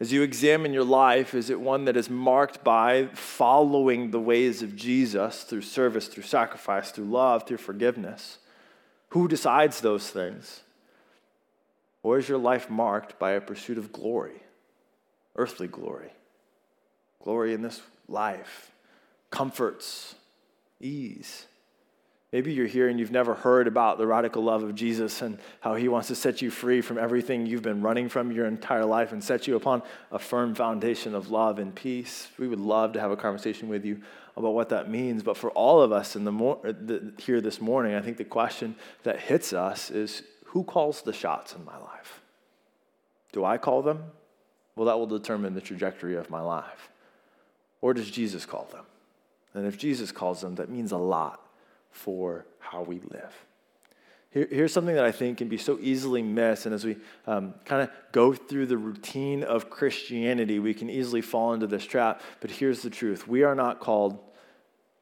As 0.00 0.12
you 0.12 0.22
examine 0.22 0.72
your 0.72 0.84
life, 0.84 1.34
is 1.34 1.50
it 1.50 1.60
one 1.60 1.84
that 1.86 1.96
is 1.96 2.08
marked 2.08 2.62
by 2.62 3.08
following 3.14 4.10
the 4.10 4.20
ways 4.20 4.62
of 4.62 4.76
Jesus 4.76 5.42
through 5.42 5.62
service, 5.62 6.06
through 6.06 6.22
sacrifice, 6.22 6.92
through 6.92 7.06
love, 7.06 7.46
through 7.46 7.56
forgiveness? 7.56 8.38
Who 9.08 9.26
decides 9.26 9.80
those 9.80 10.08
things? 10.08 10.62
Or 12.02 12.18
is 12.18 12.28
your 12.28 12.38
life 12.38 12.70
marked 12.70 13.18
by 13.18 13.32
a 13.32 13.40
pursuit 13.40 13.78
of 13.78 13.92
glory, 13.92 14.42
earthly 15.36 15.66
glory, 15.66 16.12
glory 17.22 17.54
in 17.54 17.62
this 17.62 17.80
life, 18.08 18.70
comforts, 19.30 20.14
ease? 20.80 21.46
Maybe 22.32 22.52
you're 22.52 22.66
here 22.66 22.88
and 22.88 23.00
you've 23.00 23.10
never 23.10 23.34
heard 23.34 23.66
about 23.66 23.96
the 23.96 24.06
radical 24.06 24.42
love 24.42 24.62
of 24.62 24.74
Jesus 24.74 25.22
and 25.22 25.38
how 25.60 25.76
he 25.76 25.88
wants 25.88 26.08
to 26.08 26.14
set 26.14 26.42
you 26.42 26.50
free 26.50 26.82
from 26.82 26.98
everything 26.98 27.46
you've 27.46 27.62
been 27.62 27.80
running 27.80 28.10
from 28.10 28.32
your 28.32 28.44
entire 28.44 28.84
life 28.84 29.12
and 29.12 29.24
set 29.24 29.46
you 29.46 29.56
upon 29.56 29.82
a 30.12 30.18
firm 30.18 30.54
foundation 30.54 31.14
of 31.14 31.30
love 31.30 31.58
and 31.58 31.74
peace. 31.74 32.28
We 32.38 32.46
would 32.46 32.60
love 32.60 32.92
to 32.92 33.00
have 33.00 33.10
a 33.10 33.16
conversation 33.16 33.70
with 33.70 33.86
you 33.86 34.02
about 34.36 34.52
what 34.52 34.68
that 34.68 34.90
means. 34.90 35.22
But 35.22 35.38
for 35.38 35.50
all 35.52 35.80
of 35.80 35.90
us 35.90 36.16
in 36.16 36.24
the, 36.24 36.32
mor- 36.32 36.60
the 36.62 37.14
here 37.16 37.40
this 37.40 37.62
morning, 37.62 37.94
I 37.94 38.02
think 38.02 38.18
the 38.18 38.24
question 38.24 38.76
that 39.04 39.20
hits 39.20 39.54
us 39.54 39.90
is 39.90 40.22
who 40.48 40.64
calls 40.64 41.02
the 41.02 41.12
shots 41.12 41.54
in 41.54 41.64
my 41.64 41.76
life? 41.76 42.20
Do 43.32 43.44
I 43.44 43.58
call 43.58 43.82
them? 43.82 44.04
Well, 44.76 44.86
that 44.86 44.98
will 44.98 45.06
determine 45.06 45.54
the 45.54 45.60
trajectory 45.60 46.16
of 46.16 46.30
my 46.30 46.40
life. 46.40 46.88
Or 47.82 47.92
does 47.92 48.10
Jesus 48.10 48.46
call 48.46 48.66
them? 48.72 48.86
And 49.52 49.66
if 49.66 49.76
Jesus 49.76 50.10
calls 50.10 50.40
them, 50.40 50.54
that 50.54 50.70
means 50.70 50.92
a 50.92 50.96
lot 50.96 51.46
for 51.90 52.46
how 52.60 52.82
we 52.82 53.00
live. 53.10 53.34
Here, 54.30 54.48
here's 54.50 54.72
something 54.72 54.94
that 54.94 55.04
I 55.04 55.12
think 55.12 55.38
can 55.38 55.48
be 55.48 55.58
so 55.58 55.78
easily 55.82 56.22
missed. 56.22 56.64
And 56.64 56.74
as 56.74 56.84
we 56.84 56.96
um, 57.26 57.54
kind 57.66 57.82
of 57.82 57.90
go 58.12 58.32
through 58.32 58.66
the 58.66 58.78
routine 58.78 59.42
of 59.42 59.68
Christianity, 59.68 60.58
we 60.58 60.72
can 60.72 60.88
easily 60.88 61.20
fall 61.20 61.52
into 61.52 61.66
this 61.66 61.84
trap. 61.84 62.22
But 62.40 62.52
here's 62.52 62.80
the 62.80 62.90
truth 62.90 63.28
we 63.28 63.42
are 63.42 63.54
not 63.54 63.80
called 63.80 64.18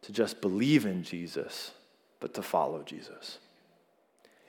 to 0.03 0.13
just 0.13 0.41
believe 0.41 0.87
in 0.87 1.05
Jesus, 1.05 1.71
but 2.19 2.35
to 2.35 2.43
follow 2.43 2.83
Jesus. 2.83 3.39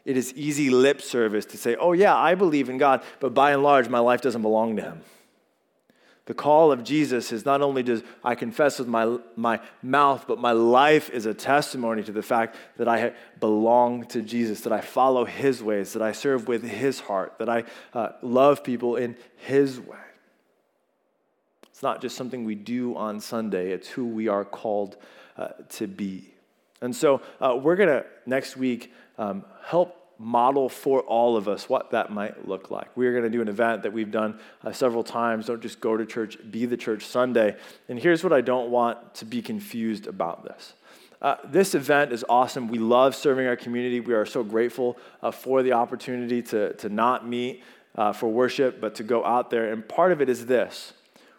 It 0.07 0.15
is 0.15 0.33
easy 0.35 0.69
lip 0.69 1.01
service 1.01 1.43
to 1.47 1.57
say, 1.57 1.75
oh, 1.75 1.91
yeah, 1.91 2.15
I 2.15 2.33
believe 2.33 2.69
in 2.69 2.77
God, 2.77 3.03
but 3.19 3.33
by 3.33 3.51
and 3.51 3.61
large, 3.61 3.89
my 3.89 3.99
life 3.99 4.21
doesn't 4.21 4.41
belong 4.41 4.77
to 4.77 4.81
Him. 4.81 5.01
The 6.27 6.33
call 6.33 6.71
of 6.71 6.85
Jesus 6.85 7.33
is 7.33 7.43
not 7.43 7.61
only 7.61 7.83
does 7.83 8.03
I 8.23 8.35
confess 8.35 8.79
with 8.79 8.87
my, 8.87 9.17
my 9.35 9.59
mouth, 9.83 10.23
but 10.25 10.39
my 10.39 10.53
life 10.53 11.09
is 11.09 11.25
a 11.25 11.33
testimony 11.33 12.03
to 12.03 12.13
the 12.13 12.21
fact 12.21 12.55
that 12.77 12.87
I 12.87 13.11
belong 13.41 14.05
to 14.05 14.21
Jesus, 14.21 14.61
that 14.61 14.71
I 14.71 14.79
follow 14.79 15.25
His 15.25 15.61
ways, 15.61 15.91
that 15.91 16.01
I 16.01 16.13
serve 16.13 16.47
with 16.47 16.63
His 16.63 17.01
heart, 17.01 17.37
that 17.39 17.49
I 17.49 17.65
uh, 17.93 18.11
love 18.21 18.63
people 18.63 18.95
in 18.95 19.17
His 19.35 19.77
way. 19.77 19.97
It's 21.69 21.83
not 21.83 22.01
just 22.01 22.15
something 22.15 22.45
we 22.45 22.55
do 22.55 22.95
on 22.95 23.19
Sunday, 23.19 23.71
it's 23.71 23.89
who 23.89 24.07
we 24.07 24.29
are 24.29 24.45
called 24.45 24.95
uh, 25.35 25.49
to 25.71 25.85
be. 25.85 26.33
And 26.79 26.95
so 26.95 27.21
uh, 27.41 27.57
we're 27.61 27.75
going 27.75 27.89
to 27.89 28.05
next 28.25 28.55
week 28.55 28.93
um, 29.17 29.43
help 29.65 29.95
model 30.19 30.67
for 30.67 31.01
all 31.01 31.37
of 31.37 31.47
us 31.47 31.69
what 31.69 31.91
that 31.91 32.11
might 32.11 32.47
look 32.47 32.71
like. 32.71 32.95
We 32.95 33.07
are 33.07 33.11
going 33.11 33.23
to 33.23 33.29
do 33.29 33.41
an 33.41 33.47
event 33.47 33.83
that 33.83 33.93
we've 33.93 34.11
done 34.11 34.39
uh, 34.63 34.71
several 34.71 35.03
times. 35.03 35.45
Don't 35.45 35.61
just 35.61 35.79
go 35.79 35.95
to 35.95 36.05
church, 36.05 36.37
be 36.49 36.65
the 36.65 36.77
church 36.77 37.05
Sunday. 37.05 37.55
And 37.87 37.99
here's 37.99 38.23
what 38.23 38.33
I 38.33 38.41
don't 38.41 38.71
want 38.71 39.15
to 39.15 39.25
be 39.25 39.41
confused 39.41 40.07
about 40.07 40.43
this. 40.43 40.73
Uh, 41.21 41.35
this 41.45 41.73
event 41.73 42.11
is 42.11 42.23
awesome. 42.29 42.67
We 42.67 42.77
love 42.77 43.15
serving 43.15 43.47
our 43.47 43.55
community. 43.55 43.99
We 43.99 44.13
are 44.13 44.25
so 44.25 44.43
grateful 44.43 44.97
uh, 45.21 45.31
for 45.31 45.63
the 45.63 45.73
opportunity 45.73 46.41
to, 46.43 46.73
to 46.73 46.89
not 46.89 47.27
meet 47.27 47.63
uh, 47.95 48.13
for 48.13 48.27
worship, 48.27 48.79
but 48.79 48.95
to 48.95 49.03
go 49.03 49.25
out 49.25 49.49
there. 49.49 49.71
And 49.71 49.87
part 49.87 50.11
of 50.11 50.21
it 50.21 50.29
is 50.29 50.45
this 50.45 50.93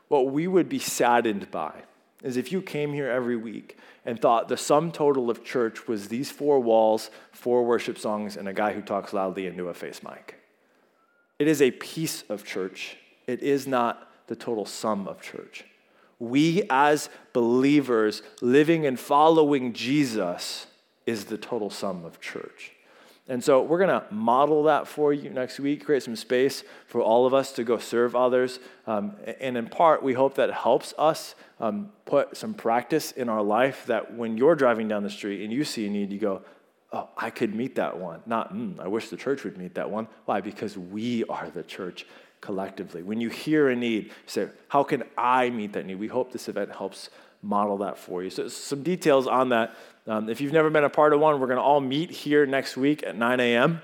what 0.08 0.32
we 0.32 0.46
would 0.46 0.68
be 0.68 0.78
saddened 0.78 1.50
by 1.50 1.82
is 2.22 2.36
if 2.36 2.50
you 2.50 2.60
came 2.62 2.92
here 2.92 3.08
every 3.08 3.36
week 3.36 3.76
and 4.08 4.18
thought 4.18 4.48
the 4.48 4.56
sum 4.56 4.90
total 4.90 5.28
of 5.28 5.44
church 5.44 5.86
was 5.86 6.08
these 6.08 6.30
four 6.30 6.60
walls, 6.60 7.10
four 7.30 7.62
worship 7.62 7.98
songs, 7.98 8.38
and 8.38 8.48
a 8.48 8.54
guy 8.54 8.72
who 8.72 8.80
talks 8.80 9.12
loudly 9.12 9.46
into 9.46 9.68
a 9.68 9.74
face 9.74 10.02
mic. 10.02 10.36
It 11.38 11.46
is 11.46 11.60
a 11.60 11.72
piece 11.72 12.24
of 12.30 12.42
church, 12.42 12.96
it 13.26 13.42
is 13.42 13.66
not 13.66 14.10
the 14.26 14.34
total 14.34 14.64
sum 14.64 15.06
of 15.06 15.20
church. 15.20 15.66
We, 16.18 16.62
as 16.70 17.10
believers 17.34 18.22
living 18.40 18.86
and 18.86 18.98
following 18.98 19.74
Jesus, 19.74 20.68
is 21.04 21.26
the 21.26 21.36
total 21.36 21.68
sum 21.68 22.06
of 22.06 22.18
church. 22.18 22.72
And 23.28 23.44
so 23.44 23.62
we're 23.62 23.78
going 23.78 23.90
to 23.90 24.04
model 24.10 24.62
that 24.64 24.88
for 24.88 25.12
you 25.12 25.28
next 25.28 25.60
week, 25.60 25.84
create 25.84 26.02
some 26.02 26.16
space 26.16 26.64
for 26.86 27.02
all 27.02 27.26
of 27.26 27.34
us 27.34 27.52
to 27.52 27.64
go 27.64 27.76
serve 27.76 28.16
others. 28.16 28.58
Um, 28.86 29.16
and 29.40 29.56
in 29.56 29.68
part, 29.68 30.02
we 30.02 30.14
hope 30.14 30.36
that 30.36 30.50
helps 30.50 30.94
us 30.96 31.34
um, 31.60 31.90
put 32.06 32.36
some 32.36 32.54
practice 32.54 33.12
in 33.12 33.28
our 33.28 33.42
life 33.42 33.84
that 33.86 34.14
when 34.14 34.38
you're 34.38 34.54
driving 34.54 34.88
down 34.88 35.02
the 35.02 35.10
street 35.10 35.44
and 35.44 35.52
you 35.52 35.64
see 35.64 35.86
a 35.86 35.90
need, 35.90 36.10
you 36.10 36.18
go, 36.18 36.42
oh, 36.92 37.10
I 37.18 37.28
could 37.28 37.54
meet 37.54 37.74
that 37.74 37.98
one. 37.98 38.22
Not, 38.24 38.54
mm, 38.54 38.80
I 38.80 38.88
wish 38.88 39.10
the 39.10 39.16
church 39.16 39.44
would 39.44 39.58
meet 39.58 39.74
that 39.74 39.90
one. 39.90 40.08
Why? 40.24 40.40
Because 40.40 40.78
we 40.78 41.24
are 41.24 41.50
the 41.50 41.62
church 41.62 42.06
collectively. 42.40 43.02
When 43.02 43.20
you 43.20 43.28
hear 43.28 43.68
a 43.68 43.76
need, 43.76 44.04
you 44.06 44.12
say, 44.26 44.48
How 44.68 44.82
can 44.82 45.02
I 45.16 45.50
meet 45.50 45.72
that 45.72 45.86
need? 45.86 45.96
We 45.96 46.06
hope 46.06 46.32
this 46.32 46.48
event 46.48 46.74
helps 46.74 47.10
model 47.42 47.78
that 47.78 47.98
for 47.98 48.22
you. 48.22 48.30
So, 48.30 48.48
some 48.48 48.82
details 48.82 49.26
on 49.26 49.50
that. 49.50 49.74
Um, 50.06 50.28
if 50.28 50.40
you've 50.40 50.52
never 50.52 50.70
been 50.70 50.84
a 50.84 50.90
part 50.90 51.12
of 51.12 51.20
one, 51.20 51.38
we're 51.38 51.46
going 51.46 51.58
to 51.58 51.62
all 51.62 51.80
meet 51.80 52.10
here 52.10 52.46
next 52.46 52.76
week 52.76 53.02
at 53.02 53.16
9 53.16 53.40
a.m. 53.40 53.82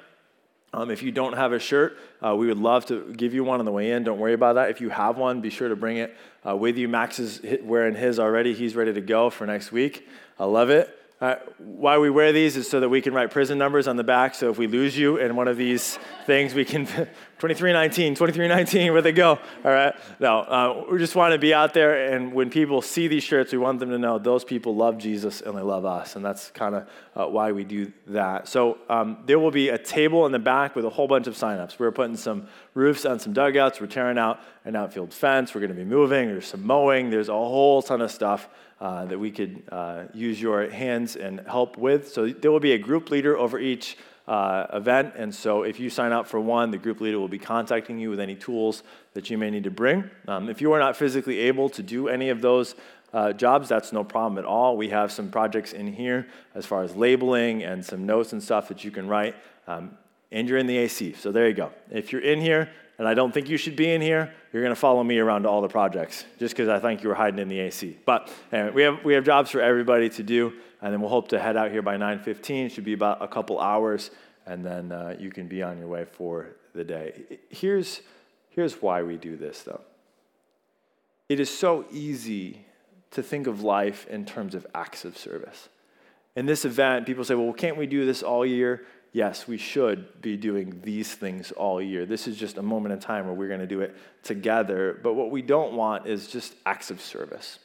Um, 0.73 0.90
if 0.90 1.03
you 1.03 1.12
don't 1.12 1.35
have 1.35 1.53
a 1.53 1.59
shirt, 1.59 1.99
uh, 2.25 2.35
we 2.35 2.49
would 2.49 2.59
love 2.59 2.87
to 2.87 3.12
give 3.12 3.33
you 3.33 3.45
one 3.45 3.61
on 3.61 3.64
the 3.64 3.71
way 3.71 3.93
in. 3.93 4.03
Don't 4.03 4.19
worry 4.19 4.33
about 4.33 4.55
that. 4.55 4.71
If 4.71 4.81
you 4.81 4.88
have 4.88 5.19
one, 5.19 5.40
be 5.40 5.51
sure 5.51 5.69
to 5.69 5.77
bring 5.77 5.99
it 5.99 6.17
uh, 6.47 6.57
with 6.57 6.77
you. 6.77 6.88
Max 6.88 7.19
is 7.19 7.40
wearing 7.62 7.95
his 7.95 8.19
already. 8.19 8.55
He's 8.55 8.75
ready 8.75 8.93
to 8.93 9.01
go 9.01 9.31
for 9.31 9.47
next 9.47 9.71
week. 9.71 10.09
I 10.38 10.47
love 10.47 10.71
it. 10.71 11.04
Uh, 11.25 11.39
why 11.57 11.97
we 11.97 12.11
wear 12.11 12.33
these 12.33 12.55
is 12.55 12.69
so 12.69 12.81
that 12.81 12.91
we 12.91 13.01
can 13.01 13.15
write 13.15 13.31
prison 13.31 13.57
numbers 13.57 13.89
on 13.89 13.97
the 13.97 14.05
back. 14.05 14.35
So 14.35 14.51
if 14.51 14.59
we 14.59 14.67
lose 14.67 14.95
you 14.99 15.17
in 15.17 15.37
one 15.37 15.49
of 15.49 15.57
these 15.57 15.99
things, 16.27 16.53
we 16.53 16.67
can 16.67 16.85
2319, 17.39 18.15
2319, 18.15 18.93
where'd 18.93 19.05
they 19.05 19.13
go? 19.13 19.39
All 19.65 19.71
right. 19.71 19.95
No, 20.21 20.41
uh, 20.41 20.85
we 20.91 20.99
just 20.99 21.17
want 21.17 21.33
to 21.33 21.39
be 21.39 21.55
out 21.55 21.73
there. 21.73 22.13
And 22.13 22.35
when 22.35 22.51
people 22.51 22.83
see 22.83 23.09
these 23.09 23.23
shirts, 23.23 23.53
we 23.53 23.59
want 23.59 23.81
them 23.81 23.89
to 23.89 23.99
know 23.99 24.19
those 24.19 24.45
people 24.45 24.77
love 24.77 24.99
Jesus 24.99 25.41
and 25.41 25.57
they 25.57 25.63
love 25.63 25.87
us. 25.87 26.15
And 26.15 26.23
that's 26.23 26.51
kind 26.51 26.75
of 26.75 26.89
uh, 27.17 27.27
why 27.27 27.53
we 27.53 27.65
do 27.65 27.91
that. 28.09 28.47
So 28.47 28.77
um, 28.91 29.23
there 29.25 29.39
will 29.39 29.51
be 29.51 29.71
a 29.71 29.79
table 29.79 30.27
in 30.27 30.33
the 30.33 30.39
back 30.39 30.77
with 30.77 30.85
a 30.85 30.91
whole 30.91 31.09
bunch 31.09 31.27
of 31.27 31.37
signups. 31.37 31.79
We're 31.79 31.91
putting 31.91 32.17
some 32.19 32.49
roofs 32.75 33.07
on 33.07 33.19
some 33.19 33.33
dugouts. 33.33 33.81
We're 33.81 33.87
tearing 33.87 34.19
out 34.19 34.41
an 34.67 34.77
outfield 34.77 35.15
fence. 35.15 35.55
We're 35.55 35.63
going 35.63 35.71
to 35.71 35.77
be 35.77 35.85
moving. 35.85 36.29
There's 36.29 36.49
some 36.49 36.67
mowing. 36.67 37.09
There's 37.09 37.31
a 37.31 37.33
whole 37.33 37.81
ton 37.81 38.03
of 38.03 38.11
stuff 38.11 38.47
uh, 38.81 39.05
that 39.07 39.19
we 39.19 39.31
could 39.31 39.63
uh, 39.71 40.05
use 40.13 40.41
your 40.41 40.69
hands 40.71 41.17
and 41.17 41.41
help 41.41 41.77
with. 41.77 42.13
So 42.13 42.29
there 42.29 42.51
will 42.51 42.61
be 42.61 42.73
a 42.73 42.79
group 42.79 43.11
leader 43.11 43.37
over 43.37 43.59
each 43.59 43.97
uh, 44.27 44.67
event. 44.73 45.15
And 45.17 45.35
so 45.35 45.63
if 45.63 45.79
you 45.79 45.91
sign 45.91 46.13
up 46.13 46.27
for 46.27 46.41
one, 46.41 46.71
the 46.71 46.79
group 46.79 47.01
leader 47.01 47.19
will 47.19 47.29
be 47.29 47.39
contacting 47.39 47.99
you 47.99 48.11
with 48.11 48.21
any 48.21 48.35
tools 48.35 48.83
that 49.13 49.31
you 49.31 49.39
may 49.39 49.51
need 49.51 49.65
to 49.65 49.71
bring. 49.71 50.11
Um, 50.27 50.49
if 50.49 50.61
you 50.61 50.73
are 50.73 50.79
not 50.79 50.97
physically 50.97 51.41
able 51.41 51.69
to 51.71 51.83
do 51.83 52.09
any 52.09 52.31
of 52.31 52.41
those 52.41 52.75
uh, 53.13 53.33
jobs, 53.33 53.69
that's 53.69 53.93
no 53.93 54.03
problem 54.03 54.39
at 54.39 54.45
all. 54.45 54.77
We 54.77 54.89
have 54.89 55.13
some 55.13 55.31
projects 55.31 55.73
in 55.73 55.93
here 55.93 56.27
as 56.55 56.67
far 56.67 56.83
as 56.83 56.97
labeling 56.97 57.63
and 57.63 57.85
some 57.85 58.07
notes 58.07 58.33
and 58.33 58.43
stuff 58.43 58.69
that 58.69 58.83
you 58.83 58.91
can 58.91 59.07
write. 59.07 59.37
Um, 59.69 59.97
and 60.33 60.49
you're 60.49 60.59
in 60.59 60.67
the 60.67 60.79
AC. 60.79 61.15
So 61.15 61.31
there 61.31 61.47
you 61.47 61.55
go. 61.55 61.71
If 61.91 62.11
you're 62.11 62.23
in 62.23 62.41
here, 62.41 62.71
and 62.99 63.09
I 63.09 63.15
don't 63.15 63.33
think 63.33 63.49
you 63.49 63.57
should 63.57 63.77
be 63.77 63.93
in 63.93 64.01
here, 64.01 64.33
you're 64.53 64.63
going 64.63 64.75
to 64.75 64.81
follow 64.81 65.03
me 65.03 65.19
around 65.19 65.43
to 65.43 65.49
all 65.49 65.61
the 65.61 65.69
projects 65.69 66.25
just 66.39 66.55
because 66.55 66.69
I 66.69 66.79
think 66.79 67.03
you 67.03 67.09
were 67.09 67.15
hiding 67.15 67.41
in 67.41 67.49
the 67.49 67.59
AC. 67.61 67.99
But 68.05 68.31
anyway, 68.53 68.73
we 68.73 68.83
have, 68.83 69.05
we 69.05 69.15
have 69.15 69.25
jobs 69.25 69.51
for 69.51 69.61
everybody 69.61 70.09
to 70.11 70.23
do, 70.23 70.53
and 70.81 70.93
then 70.93 71.01
we'll 71.01 71.11
hope 71.11 71.29
to 71.29 71.41
head 71.41 71.57
out 71.57 71.71
here 71.71 71.83
by 71.83 71.97
9.15. 71.97 72.67
It 72.67 72.69
should 72.71 72.85
be 72.85 72.93
about 72.93 73.23
a 73.23 73.29
couple 73.29 73.59
hours, 73.59 74.11
and 74.47 74.65
then 74.65 74.93
uh, 74.93 75.17
you 75.19 75.31
can 75.31 75.49
be 75.49 75.63
on 75.63 75.79
your 75.79 75.89
way 75.89 76.05
for 76.05 76.57
the 76.75 76.85
day. 76.85 77.39
Here's, 77.51 78.01
here's 78.51 78.81
why 78.81 79.03
we 79.03 79.17
do 79.17 79.37
this, 79.37 79.63
though. 79.63 79.81
It 81.29 81.41
is 81.41 81.51
so 81.51 81.87
easy 81.91 82.65
to 83.13 83.23
think 83.23 83.47
of 83.47 83.63
life 83.63 84.07
in 84.09 84.25
terms 84.25 84.55
of 84.55 84.67
acts 84.75 85.05
of 85.05 85.17
service. 85.17 85.69
In 86.37 86.47
this 86.47 86.65
event, 86.65 87.07
people 87.07 87.25
say, 87.25 87.35
well, 87.35 87.53
can't 87.53 87.77
we 87.77 87.87
do 87.87 88.05
this 88.05 88.23
all 88.23 88.45
year? 88.45 88.85
Yes, 89.14 89.46
we 89.46 89.57
should 89.57 90.20
be 90.20 90.37
doing 90.37 90.81
these 90.83 91.14
things 91.14 91.53
all 91.53 91.81
year. 91.81 92.05
This 92.05 92.27
is 92.27 92.37
just 92.37 92.59
a 92.59 92.62
moment 92.62 92.92
in 92.92 92.98
time 92.98 93.27
where 93.27 93.35
we're 93.35 93.48
going 93.48 93.61
to 93.61 93.66
do 93.66 93.81
it 93.81 93.96
together. 94.24 94.98
But 95.03 95.14
what 95.14 95.31
we 95.31 95.40
don't 95.40 95.74
want 95.74 96.07
is 96.07 96.27
just 96.27 96.55
acts 96.66 96.90
of 96.90 97.00
service. 97.00 97.61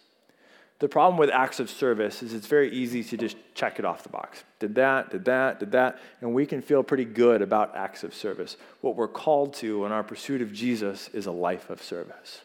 The 0.77 0.87
problem 0.87 1.17
with 1.17 1.31
acts 1.31 1.59
of 1.59 1.69
service 1.69 2.23
is 2.23 2.33
it's 2.33 2.47
very 2.47 2.71
easy 2.71 3.03
to 3.03 3.17
just 3.17 3.35
check 3.53 3.79
it 3.79 3.85
off 3.85 4.03
the 4.03 4.09
box. 4.09 4.43
Did 4.59 4.75
that, 4.75 5.09
did 5.09 5.25
that, 5.25 5.59
did 5.59 5.71
that, 5.73 5.99
and 6.21 6.33
we 6.33 6.45
can 6.45 6.61
feel 6.61 6.83
pretty 6.83 7.03
good 7.03 7.41
about 7.41 7.75
acts 7.75 8.03
of 8.03 8.13
service. 8.13 8.55
What 8.79 8.95
we're 8.95 9.09
called 9.09 9.55
to 9.55 9.85
in 9.85 9.91
our 9.91 10.03
pursuit 10.03 10.41
of 10.41 10.53
Jesus 10.53 11.09
is 11.09 11.25
a 11.25 11.31
life 11.31 11.69
of 11.69 11.83
service. 11.83 12.41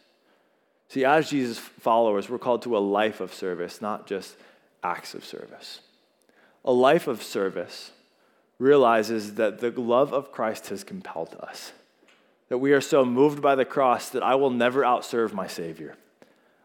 See, 0.89 1.05
as 1.05 1.31
Jesus 1.31 1.59
followers, 1.59 2.29
we're 2.29 2.39
called 2.39 2.63
to 2.63 2.77
a 2.77 2.81
life 2.81 3.21
of 3.21 3.33
service, 3.35 3.81
not 3.81 4.07
just 4.07 4.35
acts 4.83 5.15
of 5.15 5.25
service. 5.25 5.81
A 6.65 6.73
life 6.73 7.07
of 7.07 7.23
service 7.23 7.93
realizes 8.65 9.35
that 9.35 9.61
the 9.61 9.71
love 9.71 10.15
of 10.15 10.33
Christ 10.33 10.69
has 10.69 10.83
compelled 10.83 11.37
us. 11.39 11.73
That 12.49 12.59
we 12.59 12.73
are 12.73 12.81
so 12.81 13.05
moved 13.05 13.43
by 13.43 13.55
the 13.55 13.65
cross 13.67 14.09
that 14.11 14.23
I 14.23 14.37
will 14.37 14.51
never 14.51 14.81
outserve 14.83 15.35
my 15.35 15.47
Savior. 15.47 15.97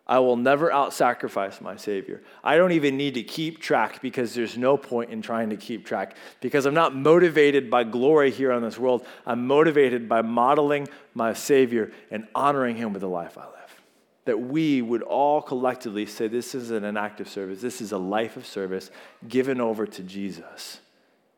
I 0.08 0.20
will 0.20 0.38
never 0.38 0.72
out 0.72 0.94
sacrifice 0.94 1.60
my 1.62 1.76
Savior. 1.76 2.22
I 2.42 2.56
don't 2.56 2.72
even 2.72 2.96
need 2.96 3.16
to 3.16 3.24
keep 3.24 3.60
track 3.60 4.02
because 4.02 4.34
there's 4.34 4.58
no 4.58 4.78
point 4.78 5.12
in 5.12 5.22
trying 5.22 5.50
to 5.50 5.58
keep 5.58 5.86
track 5.86 6.16
because 6.40 6.66
I'm 6.66 6.74
not 6.74 6.96
motivated 6.96 7.70
by 7.70 7.84
glory 7.84 8.32
here 8.32 8.52
on 8.52 8.64
this 8.64 8.80
world. 8.80 9.06
I'm 9.26 9.46
motivated 9.46 10.08
by 10.08 10.22
modeling 10.22 10.88
my 11.14 11.34
Savior 11.34 11.92
and 12.10 12.28
honoring 12.34 12.78
Him 12.78 12.94
with 12.94 13.02
the 13.02 13.10
life 13.10 13.38
I 13.38 13.44
live. 13.44 13.82
That 14.26 14.40
we 14.40 14.82
would 14.82 15.04
all 15.04 15.42
collectively 15.42 16.06
say 16.06 16.28
this 16.28 16.56
isn't 16.56 16.86
an 16.86 16.98
act 16.98 17.20
of 17.20 17.28
service, 17.28 17.62
this 17.62 17.82
is 17.82 17.92
a 17.92 17.98
life 17.98 18.38
of 18.38 18.46
service 18.46 18.90
given 19.28 19.60
over 19.60 19.86
to 19.86 20.02
Jesus. 20.02 20.80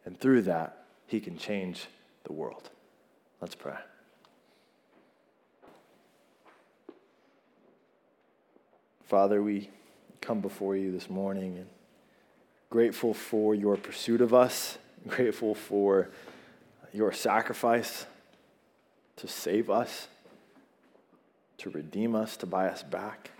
And 0.05 0.19
through 0.19 0.43
that, 0.43 0.85
he 1.07 1.19
can 1.19 1.37
change 1.37 1.87
the 2.23 2.33
world. 2.33 2.69
Let's 3.39 3.55
pray. 3.55 3.77
Father, 9.05 9.41
we 9.43 9.69
come 10.21 10.39
before 10.39 10.77
you 10.77 10.91
this 10.91 11.09
morning 11.09 11.57
and 11.57 11.67
grateful 12.69 13.13
for 13.13 13.53
your 13.53 13.75
pursuit 13.75 14.21
of 14.21 14.33
us, 14.33 14.77
grateful 15.07 15.53
for 15.53 16.09
your 16.93 17.11
sacrifice 17.11 18.05
to 19.17 19.27
save 19.27 19.69
us, 19.69 20.07
to 21.57 21.69
redeem 21.69 22.15
us, 22.15 22.37
to 22.37 22.45
buy 22.45 22.67
us 22.67 22.83
back. 22.83 23.31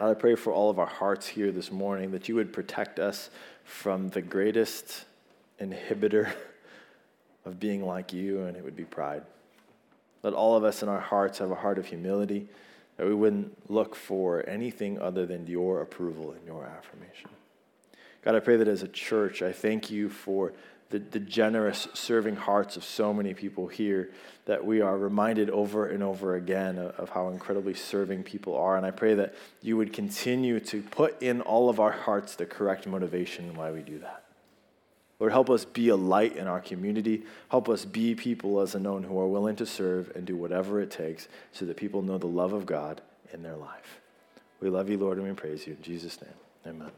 I 0.00 0.14
pray 0.14 0.36
for 0.36 0.52
all 0.52 0.70
of 0.70 0.78
our 0.78 0.86
hearts 0.86 1.26
here 1.26 1.52
this 1.52 1.70
morning 1.70 2.12
that 2.12 2.26
you 2.26 2.34
would 2.36 2.50
protect 2.50 2.98
us 2.98 3.28
from 3.64 4.08
the 4.08 4.22
greatest 4.22 5.04
inhibitor 5.60 6.32
of 7.44 7.60
being 7.60 7.84
like 7.84 8.12
you, 8.12 8.42
and 8.42 8.56
it 8.56 8.64
would 8.64 8.74
be 8.74 8.84
pride. 8.84 9.22
Let 10.22 10.32
all 10.32 10.56
of 10.56 10.64
us 10.64 10.82
in 10.82 10.88
our 10.88 11.00
hearts 11.00 11.40
have 11.40 11.50
a 11.50 11.56
heart 11.56 11.78
of 11.78 11.86
humility, 11.86 12.48
that 12.96 13.06
we 13.06 13.14
wouldn't 13.14 13.70
look 13.70 13.94
for 13.94 14.48
anything 14.48 14.98
other 14.98 15.26
than 15.26 15.46
your 15.46 15.82
approval 15.82 16.32
and 16.32 16.44
your 16.46 16.64
affirmation. 16.64 17.28
God, 18.22 18.34
I 18.34 18.40
pray 18.40 18.56
that 18.56 18.68
as 18.68 18.82
a 18.82 18.88
church, 18.88 19.42
I 19.42 19.52
thank 19.52 19.90
you 19.90 20.08
for 20.08 20.52
the, 20.92 20.98
the 20.98 21.18
generous 21.18 21.88
serving 21.94 22.36
hearts 22.36 22.76
of 22.76 22.84
so 22.84 23.14
many 23.14 23.32
people 23.32 23.66
here 23.66 24.10
that 24.44 24.64
we 24.64 24.82
are 24.82 24.96
reminded 24.98 25.48
over 25.48 25.86
and 25.86 26.02
over 26.02 26.36
again 26.36 26.76
of, 26.76 26.90
of, 26.96 27.08
how 27.08 27.28
incredibly 27.28 27.72
serving 27.72 28.22
people 28.22 28.54
are. 28.54 28.76
And 28.76 28.84
I 28.84 28.90
pray 28.90 29.14
that 29.14 29.34
you 29.62 29.78
would 29.78 29.94
continue 29.94 30.60
to 30.60 30.82
put 30.82 31.20
in 31.22 31.40
all 31.40 31.70
of 31.70 31.80
our 31.80 31.92
hearts 31.92 32.36
the 32.36 32.44
correct 32.44 32.86
motivation 32.86 33.54
why 33.54 33.70
we 33.70 33.80
do 33.80 33.98
that. 34.00 34.24
Lord, 35.18 35.32
help 35.32 35.48
us 35.48 35.64
be 35.64 35.88
a 35.88 35.96
light 35.96 36.36
in 36.36 36.46
our 36.46 36.60
community. 36.60 37.22
Help 37.48 37.70
us 37.70 37.86
be 37.86 38.14
people 38.14 38.60
as 38.60 38.74
a 38.74 38.80
known 38.80 39.02
who 39.02 39.18
are 39.18 39.28
willing 39.28 39.56
to 39.56 39.66
serve 39.66 40.12
and 40.14 40.26
do 40.26 40.36
whatever 40.36 40.80
it 40.80 40.90
takes 40.90 41.26
so 41.52 41.64
that 41.64 41.78
people 41.78 42.02
know 42.02 42.18
the 42.18 42.26
love 42.26 42.52
of 42.52 42.66
God 42.66 43.00
in 43.32 43.42
their 43.42 43.56
life. 43.56 44.00
We 44.60 44.68
love 44.68 44.90
you, 44.90 44.98
Lord, 44.98 45.16
and 45.16 45.26
we 45.26 45.32
praise 45.32 45.66
you. 45.66 45.72
In 45.72 45.82
Jesus' 45.82 46.20
name, 46.20 46.34
amen. 46.66 46.90